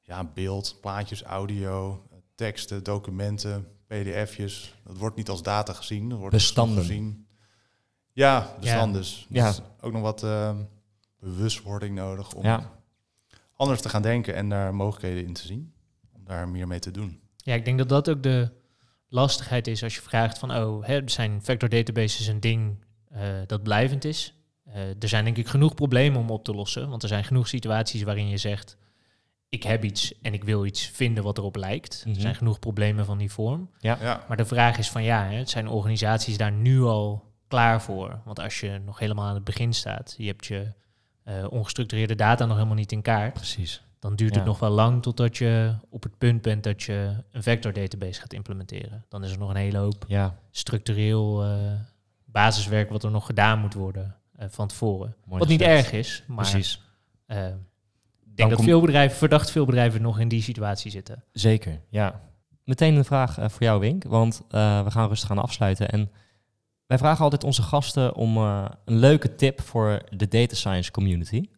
ja, 0.01 0.25
beeld, 0.25 0.79
plaatjes, 0.81 1.23
audio, 1.23 2.03
teksten, 2.35 2.83
documenten, 2.83 3.67
pdf'jes. 3.87 4.75
Dat 4.85 4.97
wordt 4.99 5.17
niet 5.17 5.29
als 5.29 5.43
data 5.43 5.73
gezien. 5.73 6.09
Dat 6.09 6.19
wordt 6.19 6.35
Bestanden. 6.35 6.79
gezien. 6.79 7.27
Ja, 8.13 8.55
bestanden. 8.61 9.01
Dus 9.01 9.27
Ja. 9.29 9.49
is 9.49 9.61
ook 9.81 9.93
nog 9.93 10.03
wat 10.03 10.23
ehm, 10.23 10.57
bewustwording 11.19 11.95
nodig 11.95 12.35
om 12.35 12.43
Ja. 12.45 12.71
anders 13.57 13.81
te 13.81 13.89
gaan 13.89 14.03
denken 14.03 14.35
en 14.35 14.49
daar 14.49 14.75
mogelijkheden 14.75 15.25
in 15.27 15.33
te 15.33 15.47
zien. 15.47 15.73
Om 16.13 16.25
daar 16.25 16.49
meer 16.49 16.67
mee 16.67 16.79
te 16.79 16.91
doen. 16.91 17.21
Ja, 17.37 17.55
ik 17.55 17.65
denk 17.65 17.79
dat 17.79 17.89
dat 17.89 18.09
ook 18.11 18.23
de 18.23 18.51
lastigheid 19.09 19.67
is 19.67 19.83
als 19.83 19.95
je 19.95 20.01
vraagt 20.01 20.39
van, 20.39 20.51
oh, 20.57 20.85
hè, 20.87 21.01
zijn 21.09 21.43
vector 21.43 21.69
databases 21.69 22.27
een 22.27 22.41
ding 22.41 22.85
eh, 23.11 23.29
dat 23.47 23.63
blijvend 23.63 24.05
is? 24.05 24.35
Eh, 24.65 24.75
er 25.03 25.09
zijn 25.09 25.25
denk 25.25 25.37
ik 25.37 25.49
genoeg 25.49 25.75
problemen 25.75 26.21
om 26.21 26.31
op 26.31 26.45
te 26.45 26.55
lossen, 26.55 26.89
want 26.89 27.03
er 27.03 27.09
zijn 27.09 27.25
genoeg 27.25 27.49
situaties 27.49 28.03
waarin 28.03 28.29
je 28.29 28.37
zegt, 28.37 28.77
ik 29.49 29.63
heb 29.63 29.85
iets 29.85 30.21
en 30.23 30.33
ik 30.35 30.45
wil 30.45 30.65
iets 30.65 30.87
vinden 30.87 31.25
wat 31.25 31.39
erop 31.39 31.57
lijkt. 31.57 32.03
Mhm. 32.07 32.15
Er 32.15 32.21
zijn 32.21 32.35
genoeg 32.35 32.59
problemen 32.59 33.05
van 33.05 33.19
die 33.19 33.33
vorm. 33.33 33.71
Ja, 33.79 34.25
Maar 34.29 34.37
de 34.37 34.45
vraag 34.45 34.79
is 34.79 34.91
van, 34.91 35.03
ja, 35.03 35.25
hè, 35.25 35.45
zijn 35.47 35.69
organisaties 35.69 36.37
daar 36.37 36.53
nu 36.53 36.83
al 36.83 37.33
klaar 37.49 37.83
voor? 37.83 38.21
Want 38.25 38.41
als 38.41 38.61
je 38.61 38.81
nog 38.85 38.99
helemaal 38.99 39.27
aan 39.29 39.35
het 39.35 39.45
begin 39.45 39.73
staat, 39.75 40.15
je 40.19 40.27
hebt 40.27 40.47
je 40.47 40.73
eh, 41.23 41.47
ongestructureerde 41.51 42.15
data 42.15 42.45
nog 42.47 42.55
helemaal 42.57 42.77
niet 42.77 42.93
in 42.93 43.03
kaart, 43.03 43.33
Precies. 43.33 43.83
dan 43.99 44.17
duurt 44.17 44.33
Ja. 44.33 44.39
het 44.39 44.47
nog 44.49 44.59
wel 44.59 44.71
lang 44.71 45.03
totdat 45.03 45.37
je 45.37 45.75
op 45.91 46.03
het 46.03 46.19
punt 46.19 46.43
bent 46.43 46.63
dat 46.65 46.83
je 46.83 47.15
een 47.31 47.43
vector 47.43 47.73
database 47.73 48.21
gaat 48.21 48.33
implementeren. 48.33 49.05
Dan 49.09 49.25
is 49.25 49.31
er 49.33 49.39
nog 49.39 49.51
een 49.51 49.57
hele 49.57 49.79
hoop 49.79 50.05
Ja, 50.09 50.39
structureel 50.51 51.45
eh, 51.45 51.73
basiswerk 52.25 52.91
wat 52.91 53.05
er 53.05 53.11
nog 53.11 53.27
gedaan 53.27 53.59
moet 53.59 53.75
worden 53.75 54.17
van 54.39 54.69
tevoren. 54.69 55.17
mooi 55.25 55.39
wat 55.39 55.49
niet 55.49 55.61
erg 55.61 55.93
is, 55.93 56.25
maar 56.27 56.51
Precies. 56.51 56.83
eh, 57.27 57.47
ik 57.47 58.37
denk 58.37 58.49
dat 58.49 58.59
kom- 58.59 58.65
veel 58.69 58.81
bedrijven, 58.81 59.17
verdacht 59.17 59.51
veel 59.51 59.65
bedrijven 59.65 60.03
nog 60.03 60.19
in 60.21 60.29
die 60.29 60.43
situatie 60.43 60.91
zitten. 60.91 61.25
Zeker, 61.33 61.81
ja. 61.89 62.21
Meteen 62.65 62.95
een 62.97 63.05
vraag 63.05 63.39
eh, 63.39 63.49
voor 63.49 63.63
jou, 63.63 63.81
Wink, 63.81 64.05
want 64.05 64.43
eh, 64.51 64.85
we 64.85 64.91
gaan 64.91 65.09
rustig 65.09 65.31
aan 65.31 65.39
afsluiten. 65.39 65.89
En 65.91 66.11
wij 66.87 66.99
vragen 66.99 67.25
altijd 67.25 67.45
onze 67.45 67.63
gasten 67.63 68.15
om 68.15 68.37
eh, 68.37 68.65
een 68.85 68.97
leuke 68.99 69.35
tip 69.35 69.61
voor 69.61 70.03
de 70.17 70.29
data 70.29 70.55
science 70.55 70.91
community. 70.91 71.49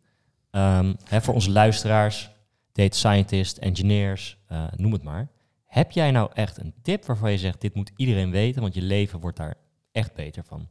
Ehm, 0.51 0.95
hè, 1.05 1.21
voor 1.21 1.35
onze 1.35 1.51
luisteraars, 1.51 2.31
data 2.73 2.97
scientists, 2.97 3.59
engineers, 3.59 4.39
eh, 4.47 4.65
noem 4.77 4.93
het 4.93 5.03
maar. 5.03 5.29
Heb 5.67 5.91
jij 5.93 6.11
nou 6.11 6.31
echt 6.35 6.59
een 6.59 6.75
tip 6.83 7.05
waarvan 7.07 7.31
je 7.31 7.39
zegt, 7.39 7.61
dit 7.61 7.75
moet 7.75 7.91
iedereen 7.97 8.31
weten, 8.31 8.63
want 8.63 8.75
je 8.75 8.83
leven 8.83 9.21
wordt 9.21 9.37
daar 9.37 9.55
echt 9.93 10.15
beter 10.15 10.45
van? 10.45 10.69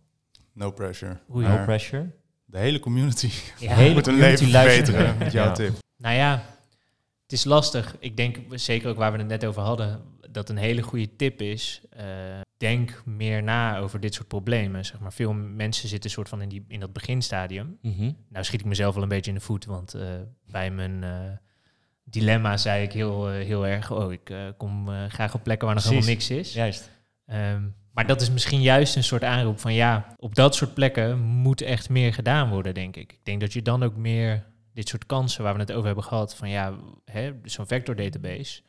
No 0.55 0.71
pressure. 0.71 1.17
Oei. 1.35 1.47
No 1.47 1.63
pressure. 1.63 2.09
de 2.45 2.57
hele 2.57 2.79
community 2.79 3.29
Ja. 3.59 3.73
Hele 3.81 3.93
moet 3.93 4.05
hun 4.05 4.15
community 4.15 4.43
leven 4.45 4.61
verbeteren 4.85 5.17
met 5.17 5.31
jouw 5.31 5.45
Ja. 5.45 5.51
tip. 5.51 5.73
Nou 5.97 6.15
ja, 6.15 6.43
het 7.23 7.31
is 7.31 7.43
lastig. 7.43 7.95
Ik 7.99 8.17
denk 8.17 8.37
zeker 8.49 8.89
ook 8.89 8.97
waar 8.97 9.11
we 9.11 9.17
het 9.17 9.27
net 9.27 9.45
over 9.45 9.61
hadden, 9.61 10.01
dat 10.31 10.49
een 10.49 10.57
hele 10.57 10.81
goede 10.81 11.15
tip 11.15 11.41
is. 11.41 11.81
eh, 11.89 12.05
denk 12.57 13.01
meer 13.05 13.43
na 13.43 13.77
over 13.79 13.99
dit 13.99 14.13
soort 14.13 14.27
problemen. 14.27 14.85
Zeg 14.85 14.99
maar, 14.99 15.13
veel 15.13 15.33
mensen 15.33 15.89
zitten 15.89 16.09
soort 16.09 16.29
van 16.29 16.41
in, 16.41 16.49
die, 16.49 16.65
in 16.67 16.79
dat 16.79 16.93
beginstadium. 16.93 17.77
Mhm. 17.81 18.11
Nou 18.29 18.45
schiet 18.45 18.59
ik 18.59 18.65
mezelf 18.65 18.93
wel 18.93 19.03
een 19.03 19.09
beetje 19.09 19.31
in 19.31 19.37
de 19.37 19.43
voet, 19.43 19.65
want 19.65 19.93
eh, 19.93 20.07
bij 20.47 20.71
mijn 20.71 21.03
eh, 21.03 21.11
dilemma 22.03 22.57
zei 22.57 22.83
ik 22.83 22.91
heel, 22.93 23.27
heel 23.29 23.67
erg, 23.67 23.91
oh, 23.91 24.11
ik 24.11 24.29
eh, 24.29 24.47
kom 24.57 24.87
graag 25.09 25.33
op 25.33 25.43
plekken 25.43 25.67
waar 25.67 25.75
nog 25.75 25.85
Precies. 25.85 26.05
helemaal 26.07 26.25
niks 26.37 26.47
is. 26.47 26.53
Juist. 26.53 26.91
Ehm, 27.25 27.63
maar 27.95 28.07
dat 28.07 28.21
is 28.21 28.31
misschien 28.31 28.61
juist 28.61 28.95
een 28.95 29.03
soort 29.03 29.23
aanroep 29.23 29.59
van 29.59 29.73
ja, 29.73 30.15
op 30.17 30.35
dat 30.35 30.55
soort 30.55 30.73
plekken 30.73 31.19
moet 31.19 31.61
echt 31.61 31.89
meer 31.89 32.13
gedaan 32.13 32.49
worden, 32.49 32.73
denk 32.73 32.95
ik. 32.95 33.11
Ik 33.11 33.19
denk 33.23 33.39
dat 33.41 33.53
je 33.53 33.61
dan 33.61 33.83
ook 33.83 33.95
meer 33.95 34.43
dit 34.73 34.89
soort 34.89 35.05
kansen 35.05 35.43
waar 35.43 35.53
we 35.53 35.59
het 35.59 35.71
over 35.71 35.85
hebben 35.85 36.03
gehad, 36.03 36.35
van 36.35 36.49
ja, 36.49 36.73
zo'n 37.43 37.67
vector 37.67 37.95
database. 37.95 38.61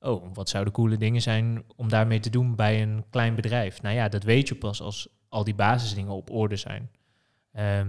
Oh, 0.00 0.34
wat 0.34 0.48
zouden 0.48 0.72
coole 0.72 0.96
dingen 0.96 1.22
zijn 1.22 1.64
om 1.76 1.88
daarmee 1.88 2.20
te 2.20 2.30
doen 2.30 2.54
bij 2.54 2.82
een 2.82 3.04
klein 3.10 3.34
bedrijf? 3.34 3.82
Nou 3.82 3.94
ja, 3.94 4.08
dat 4.08 4.22
weet 4.22 4.48
je 4.48 4.54
pas 4.54 4.80
als 4.80 5.08
al 5.28 5.44
die 5.44 5.54
basisdingen 5.54 6.12
op 6.12 6.30
orde 6.30 6.56
zijn. 6.56 6.90
Ehm, 7.52 7.88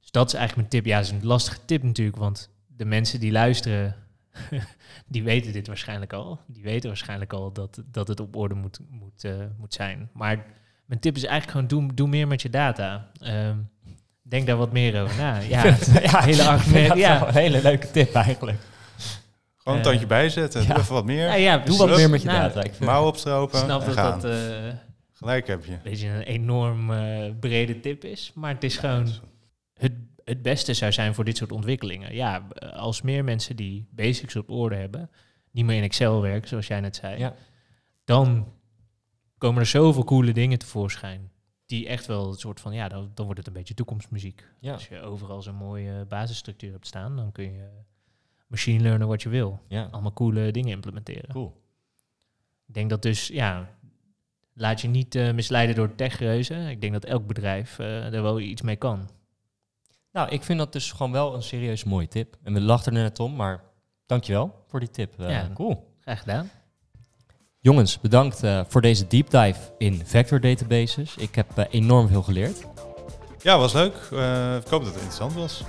dus 0.00 0.10
dat 0.10 0.26
is 0.26 0.34
eigenlijk 0.34 0.56
mijn 0.56 0.82
tip. 0.82 0.92
Ja, 0.92 0.98
dat 0.98 1.06
is 1.06 1.12
een 1.12 1.26
lastige 1.26 1.64
tip 1.64 1.82
natuurlijk, 1.82 2.16
want 2.16 2.50
de 2.66 2.84
mensen 2.84 3.20
die 3.20 3.32
luisteren, 3.32 3.96
die 5.06 5.22
weten 5.22 5.52
dit 5.52 5.66
waarschijnlijk 5.66 6.12
al. 6.12 6.40
Die 6.46 6.62
weten 6.62 6.88
waarschijnlijk 6.88 7.32
al 7.32 7.52
dat, 7.52 7.82
dat 7.90 8.08
het 8.08 8.20
op 8.20 8.36
orde 8.36 8.54
moet, 8.54 8.78
moet, 8.90 9.24
eh, 9.24 9.32
moet 9.58 9.74
zijn. 9.74 10.10
Maar 10.12 10.44
mijn 10.84 11.00
tip 11.00 11.16
is 11.16 11.24
eigenlijk 11.24 11.50
gewoon, 11.70 11.86
doe, 11.86 11.94
doe 11.94 12.08
meer 12.08 12.26
met 12.28 12.42
je 12.42 12.50
data. 12.50 13.10
Ehm, 13.20 13.56
denk 14.22 14.46
daar 14.46 14.56
wat 14.56 14.72
meer 14.72 15.02
over 15.02 15.16
na. 15.16 15.38
Ja, 15.38 15.64
ja, 16.02 16.22
hele 16.22 16.42
argument. 16.48 16.86
Ja, 16.88 16.94
Ja, 16.94 17.28
een 17.28 17.34
hele 17.34 17.62
leuke 17.62 17.90
tip 17.90 18.14
eigenlijk. 18.14 18.58
Gewoon 19.56 19.78
een 19.78 19.84
Eh, 19.84 19.90
tandje 19.90 20.06
bijzetten. 20.06 20.62
ja. 20.62 20.66
Doe 20.68 20.76
even 20.78 20.94
wat 20.94 21.04
meer. 21.04 21.26
ja, 21.26 21.34
ja, 21.34 21.58
Doe 21.58 21.76
wat 21.78 21.96
meer 21.96 22.10
met 22.10 22.22
je 22.22 22.28
nou, 22.28 22.40
data. 22.40 22.62
Ik 22.62 22.74
vind- 22.74 22.90
Mouw 22.90 23.06
opstropen 23.06 23.58
snap 23.58 23.80
en 23.80 23.86
dat 23.86 23.94
gaan. 23.94 24.20
dat 24.20 24.30
eh, 24.30 24.38
Gelijk 25.12 25.46
heb 25.46 25.64
je. 25.64 25.72
een 25.72 25.78
beetje 25.82 26.08
een 26.08 26.22
enorm 26.22 26.92
eh, 26.92 27.30
brede 27.40 27.80
tip 27.80 28.04
is. 28.04 28.32
Maar 28.34 28.54
het 28.54 28.64
is 28.64 28.76
gewoon 28.76 29.04
het, 29.04 29.20
het 30.24 30.42
beste 30.42 30.74
zou 30.74 30.92
zijn 30.92 31.14
voor 31.14 31.24
dit 31.24 31.36
soort 31.36 31.52
ontwikkelingen. 31.52 32.14
Ja, 32.14 32.46
als 32.74 33.02
meer 33.02 33.24
mensen 33.24 33.56
die 33.56 33.86
basics 33.90 34.36
op 34.36 34.50
orde 34.50 34.76
hebben, 34.76 35.10
niet 35.50 35.64
meer 35.64 35.76
in 35.76 35.82
Excel 35.82 36.20
werken, 36.20 36.48
zoals 36.48 36.66
jij 36.66 36.80
net 36.80 36.96
zei, 36.96 37.18
Ja. 37.18 37.34
dan 38.04 38.52
komen 39.38 39.60
er 39.60 39.66
zoveel 39.66 40.04
coole 40.04 40.32
dingen 40.32 40.58
tevoorschijn. 40.58 41.30
Die 41.66 41.88
echt 41.88 42.06
wel 42.06 42.28
een 42.28 42.34
soort 42.38 42.60
van, 42.60 42.74
ja, 42.74 42.88
dan, 42.88 43.10
dan 43.14 43.24
wordt 43.24 43.38
het 43.40 43.46
een 43.48 43.56
beetje 43.56 43.74
toekomstmuziek. 43.74 44.44
Ja. 44.60 44.72
Als 44.72 44.88
je 44.88 45.00
overal 45.00 45.42
zo'n 45.42 45.54
mooie 45.54 46.04
basisstructuur 46.04 46.72
hebt 46.72 46.86
staan, 46.86 47.16
dan 47.16 47.32
kun 47.32 47.52
je 47.52 47.68
machine 48.46 48.82
learnen 48.82 49.08
wat 49.08 49.22
je 49.22 49.28
wil. 49.28 49.60
Ja, 49.68 49.88
Allemaal 49.90 50.12
coole 50.12 50.50
dingen 50.52 50.70
implementeren. 50.72 51.30
cool. 51.30 51.62
Ik 52.66 52.74
denk 52.74 52.90
dat 52.90 53.02
dus, 53.02 53.26
ja, 53.26 53.70
laat 54.52 54.80
je 54.80 54.88
niet 54.88 55.14
eh, 55.14 55.32
misleiden 55.32 55.74
door 55.74 55.94
techreuzen. 55.94 56.68
Ik 56.68 56.80
denk 56.80 56.92
dat 56.92 57.04
elk 57.04 57.26
bedrijf 57.26 57.78
eh, 57.78 58.14
er 58.14 58.22
wel 58.22 58.40
iets 58.40 58.62
mee 58.62 58.76
kan. 58.76 59.08
Nou, 60.14 60.28
ik 60.28 60.42
vind 60.42 60.58
dat 60.58 60.72
dus 60.72 60.92
gewoon 60.92 61.12
wel 61.12 61.34
een 61.34 61.42
serieus 61.42 61.84
mooie 61.84 62.08
tip. 62.08 62.36
En 62.42 62.52
we 62.52 62.60
lachten 62.60 62.96
er 62.96 63.02
net 63.02 63.20
om, 63.20 63.34
maar 63.36 63.62
dankjewel 64.06 64.64
voor 64.68 64.80
die 64.80 64.90
tip. 64.90 65.20
Eh, 65.20 65.28
Ja. 65.30 65.48
Cool. 65.54 65.96
Graag 66.00 66.18
gedaan. 66.18 66.50
Jongens, 67.60 68.00
bedankt 68.00 68.42
eh, 68.42 68.60
voor 68.68 68.80
deze 68.80 69.06
deep 69.06 69.30
dive 69.30 69.58
in 69.78 70.02
vector 70.06 70.40
databases. 70.40 71.14
Ik 71.16 71.34
heb 71.34 71.58
eh, 71.58 71.64
enorm 71.70 72.08
veel 72.08 72.22
geleerd. 72.22 72.64
Ja, 73.42 73.58
was 73.58 73.72
leuk. 73.72 73.94
Eh, 74.12 74.56
ik 74.56 74.66
hoop 74.66 74.84
dat 74.84 74.94
het 74.94 74.94
interessant 74.94 75.32
was. 75.34 75.62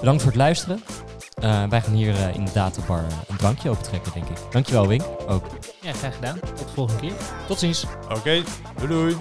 Bedankt 0.00 0.22
voor 0.22 0.30
het 0.30 0.40
luisteren. 0.40 0.80
Eh, 1.34 1.68
wij 1.68 1.80
gaan 1.80 1.94
hier 1.94 2.14
eh, 2.14 2.34
in 2.34 2.44
de 2.44 2.52
databar 2.52 3.04
een 3.28 3.36
drankje 3.36 3.70
opentrekken, 3.70 4.12
denk 4.12 4.28
ik. 4.28 4.38
Dankjewel, 4.50 4.86
Wink. 4.88 5.02
Ook. 5.28 5.46
Ja, 5.80 5.92
graag 5.92 6.14
gedaan. 6.14 6.38
Tot 6.40 6.58
de 6.58 6.64
volgende 6.74 7.00
keer. 7.00 7.12
Tot 7.46 7.58
ziens. 7.58 7.84
Oké, 8.08 8.42
doei 8.76 8.88
doei. 8.88 9.16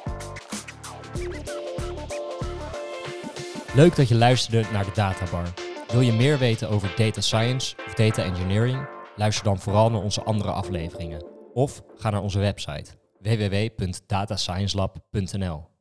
Leuk 3.76 3.96
dat 3.96 4.08
je 4.08 4.16
luisterde 4.16 4.72
naar 4.72 4.86
de 4.86 4.92
Databar. 4.94 5.54
Wil 5.88 6.02
je 6.02 6.14
meer 6.14 6.38
weten 6.38 6.70
over 6.70 6.94
data 6.96 7.22
science 7.22 7.76
of 7.88 7.94
data 7.94 8.24
engineering? 8.24 8.88
Luister 9.16 9.44
dan 9.44 9.60
vooral 9.60 9.92
naar 9.92 10.02
onze 10.02 10.24
andere 10.24 10.52
afleveringen. 10.52 11.26
Of 11.54 11.84
ga 11.96 12.10
naar 12.10 12.22
onze 12.22 12.40
website 12.40 12.92
www.datasciencelab.nl. 13.22 15.75